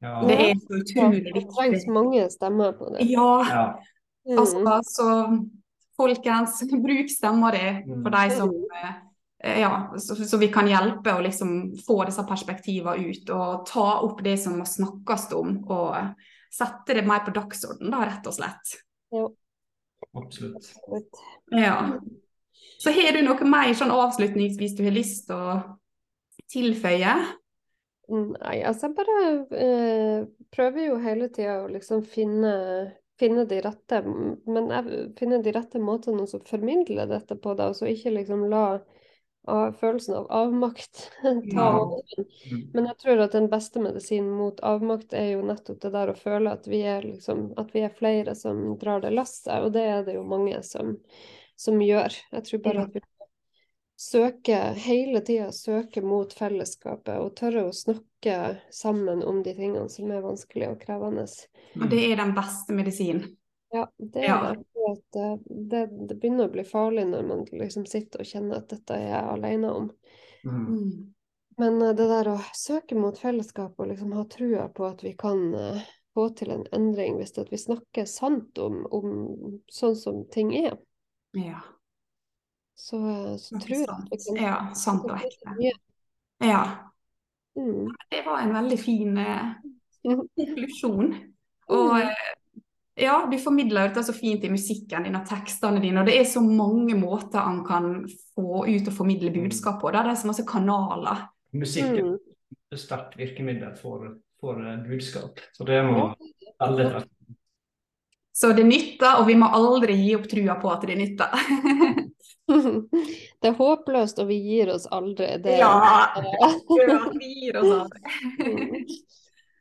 Ja. 0.00 0.14
Det 0.26 0.36
er 0.38 0.54
så 0.62 0.78
utrolig 0.78 1.20
utrolig 1.26 1.34
det 1.34 1.44
trengs 1.50 1.86
mange 1.90 2.24
stemmer 2.30 2.72
på 2.78 2.92
det. 2.94 3.06
Ja, 3.10 3.30
Ja. 3.50 3.64
Mm. 4.28 4.38
altså, 4.38 4.80
så 4.86 5.06
folkens, 5.98 6.60
bruk 6.86 7.10
stemma 7.10 7.50
di 7.52 7.64
Mm. 7.84 8.02
for 8.02 8.10
de 8.10 8.30
som 8.36 8.48
eh, 8.82 8.94
ja, 9.38 9.94
så, 9.98 10.16
så 10.16 10.36
vi 10.36 10.48
kan 10.50 10.66
hjelpe 10.66 11.14
å 11.14 11.22
liksom 11.22 11.76
få 11.86 12.00
disse 12.08 12.24
perspektivene 12.26 13.10
ut 13.12 13.30
og 13.30 13.66
ta 13.70 13.86
opp 14.02 14.22
det 14.26 14.34
som 14.42 14.56
må 14.58 14.66
snakkes 14.66 15.28
om, 15.38 15.60
og 15.70 15.94
sette 16.50 16.96
det 16.98 17.04
mer 17.06 17.22
på 17.26 17.34
dagsordenen, 17.36 17.92
da, 17.94 18.02
rett 18.08 18.26
og 18.26 18.34
slett. 18.34 18.78
Jo. 19.14 19.28
Absolutt. 20.18 20.72
Ja. 21.54 21.76
Så 22.78 22.90
har 22.94 23.14
du 23.14 23.22
noe 23.26 23.50
mer 23.50 23.70
sånn 23.78 23.94
avslutningsvis 23.94 24.74
du 24.78 24.84
har 24.86 24.94
lyst 24.94 25.28
til 25.28 25.38
å 25.38 25.58
tilføye? 26.50 27.14
Nei, 28.08 28.56
altså 28.64 28.88
jeg 28.88 28.96
bare 28.96 29.16
eh, 29.60 30.20
prøver 30.54 30.86
jo 30.86 31.00
hele 31.02 31.28
tida 31.28 31.58
å 31.64 31.70
liksom 31.70 32.06
finne, 32.08 32.54
finne 33.20 33.44
de 33.50 33.58
rette 33.60 33.98
Men 34.00 34.70
jeg 34.72 35.10
finner 35.18 35.42
de 35.44 35.52
rette 35.52 35.82
måtene 35.82 36.24
å 36.24 36.40
formidle 36.48 37.04
dette 37.10 37.36
på, 37.36 37.52
da, 37.58 37.68
og 37.68 37.76
så 37.76 37.90
ikke 37.90 38.14
liksom 38.16 38.46
la 38.48 38.78
av, 39.48 39.72
følelsen 39.80 40.14
av 40.20 40.26
avmakt 40.30 41.02
ta 41.54 41.66
over. 41.80 42.24
Men 42.74 42.88
jeg 42.90 42.96
tror 43.02 43.24
at 43.24 43.34
den 43.36 43.48
beste 43.52 43.82
medisinen 43.82 44.30
mot 44.38 44.60
avmakt 44.60 45.16
er 45.16 45.32
jo 45.34 45.44
nettopp 45.48 45.80
det 45.82 45.92
der 45.96 46.12
å 46.12 46.18
føle 46.18 46.54
at 46.54 46.68
vi 46.70 46.82
er 46.86 47.06
liksom 47.06 47.52
at 47.60 47.74
vi 47.74 47.84
er 47.86 47.94
flere 47.94 48.36
som 48.38 48.76
drar 48.80 49.02
det 49.04 49.14
lasset, 49.16 49.54
og 49.62 49.72
det 49.76 49.86
er 49.88 50.02
det 50.06 50.18
jo 50.18 50.26
mange 50.28 50.60
som, 50.66 50.96
som 51.56 51.80
gjør. 51.82 52.16
Jeg 52.36 52.48
tror 52.50 52.64
bare 52.68 52.86
at 52.86 52.98
vi 52.98 53.04
søke 53.98 54.58
hele 54.78 55.20
tida 55.26 55.52
søke 55.52 56.02
mot 56.06 56.32
fellesskapet 56.34 57.18
og 57.18 57.34
tørre 57.38 57.66
å 57.66 57.74
snakke 57.74 58.58
sammen 58.70 59.24
om 59.26 59.42
de 59.42 59.56
tingene 59.56 59.88
som 59.90 60.12
er 60.14 60.22
vanskelige 60.22 60.76
og 60.76 60.82
krevende. 60.84 61.26
Og 61.78 61.90
det 61.90 62.04
er 62.06 62.20
den 62.20 62.34
beste 62.36 62.76
medisinen. 62.76 63.37
Ja, 63.70 63.90
det 63.98 64.24
Ja. 64.24 64.54
det. 64.54 64.64
At 64.88 65.12
det. 65.48 66.08
Det 66.08 66.14
begynner 66.20 66.48
å 66.48 66.52
bli 66.52 66.64
farlig 66.64 67.06
når 67.10 67.22
man 67.28 67.44
liksom 67.52 67.84
sitter 67.86 68.22
og 68.22 68.26
kjenner 68.26 68.56
at 68.62 68.68
dette 68.72 68.94
er 68.96 69.08
jeg 69.10 69.24
alene 69.34 69.72
om. 69.74 69.90
Mm. 70.44 70.66
Mm. 70.66 71.14
Men 71.58 71.82
eh, 71.82 71.92
det 71.98 72.06
der 72.08 72.30
å 72.32 72.38
søke 72.56 72.96
mot 72.96 73.18
fellesskap 73.18 73.74
og 73.78 73.88
liksom 73.90 74.12
ha 74.16 74.24
trua 74.24 74.68
på 74.72 74.86
at 74.88 75.02
vi 75.04 75.12
kan 75.18 75.54
eh, 75.54 75.82
få 76.14 76.28
til 76.38 76.50
en 76.54 76.64
endring 76.72 77.18
hvis 77.18 77.36
at 77.38 77.50
vi 77.52 77.58
snakker 77.60 78.06
sant 78.08 78.58
om, 78.58 78.86
om 78.94 79.58
sånn 79.70 79.96
som 79.96 80.24
ting 80.32 80.54
er, 80.56 80.78
Ja. 81.36 81.60
så, 82.78 82.96
eh, 82.96 83.36
så 83.36 83.58
tror 83.60 83.76
jeg 83.76 83.88
at 83.90 84.10
vi 84.10 84.22
kan 84.24 84.42
Ja, 84.46 84.56
sant 84.74 85.04
og 85.04 85.18
ekte. 85.18 85.72
Ja. 86.40 86.64
Mm. 87.58 87.88
Det 88.10 88.24
var 88.24 88.40
en 88.40 88.54
veldig 88.54 88.78
fin 88.80 89.18
konklusjon. 90.04 91.12
Og 91.68 91.98
Mm. 91.98 92.14
Ja, 92.98 93.28
du 93.30 93.36
formidler 93.38 93.88
dette 93.88 94.02
så 94.06 94.12
fint 94.16 94.44
i 94.44 94.50
musikken 94.52 95.06
din 95.06 95.16
og 95.18 95.26
tekstene 95.28 95.80
dine, 95.82 96.00
og 96.02 96.08
det 96.08 96.16
er 96.20 96.24
så 96.28 96.40
mange 96.44 96.96
måter 96.98 97.44
han 97.44 97.60
kan 97.66 97.90
få 98.34 98.64
ut 98.68 98.88
og 98.90 98.94
formidle 98.96 99.30
budskap 99.34 99.80
på. 99.82 99.92
Det 99.94 100.02
er 100.04 100.14
så 100.18 100.30
masse 100.30 100.46
kanaler. 100.48 101.26
Musikken 101.52 102.14
Mm. 102.14 102.18
er 102.70 102.76
et 102.76 102.80
sterkt 102.80 103.16
virkemiddel 103.16 103.76
for, 103.76 104.16
for 104.40 104.60
eh, 104.60 104.82
budskap. 104.88 105.40
Så 105.56 105.64
det 105.64 105.82
må 105.86 106.10
alle 106.60 106.90
ta. 106.92 107.04
Så 108.38 108.52
det 108.54 108.66
nytter, 108.68 109.18
og 109.18 109.26
vi 109.26 109.34
må 109.34 109.48
aldri 109.50 109.96
gi 109.98 110.12
opp 110.14 110.28
trua 110.30 110.54
på 110.60 110.70
at 110.70 110.86
det 110.86 110.98
nytter. 110.98 111.32
Det 112.48 113.50
er 113.50 113.56
håpløst, 113.58 114.18
og 114.22 114.30
vi 114.30 114.38
gir 114.40 114.70
oss 114.72 114.86
aldri. 114.88 115.26
Det 115.44 115.58
ja, 115.58 115.68
vi 117.20 117.28
gir 117.42 117.58
oss 117.60 117.74
aldri. 117.82 118.96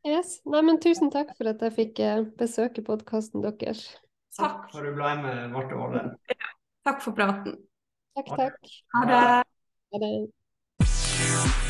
Yes. 0.08 0.38
Nei, 0.48 0.62
men 0.64 0.80
tusen 0.80 1.12
takk 1.12 1.34
for 1.36 1.52
at 1.52 1.64
jeg 1.66 1.76
fikk 1.76 2.00
eh, 2.00 2.24
besøke 2.40 2.84
podkasten 2.86 3.44
deres. 3.44 3.84
Takk. 4.38 4.70
For 4.72 4.88
du 4.88 4.96
ble 4.96 5.14
med, 5.20 5.44
Marte 5.52 5.76
Åle. 5.76 6.08
Takk 6.88 7.04
for 7.04 7.18
praten. 7.18 7.60
Takk, 8.16 8.36
takk. 8.40 8.76
Ha 8.96 9.06
det. 9.12 9.24
Ha 9.92 10.06
det. 10.06 11.67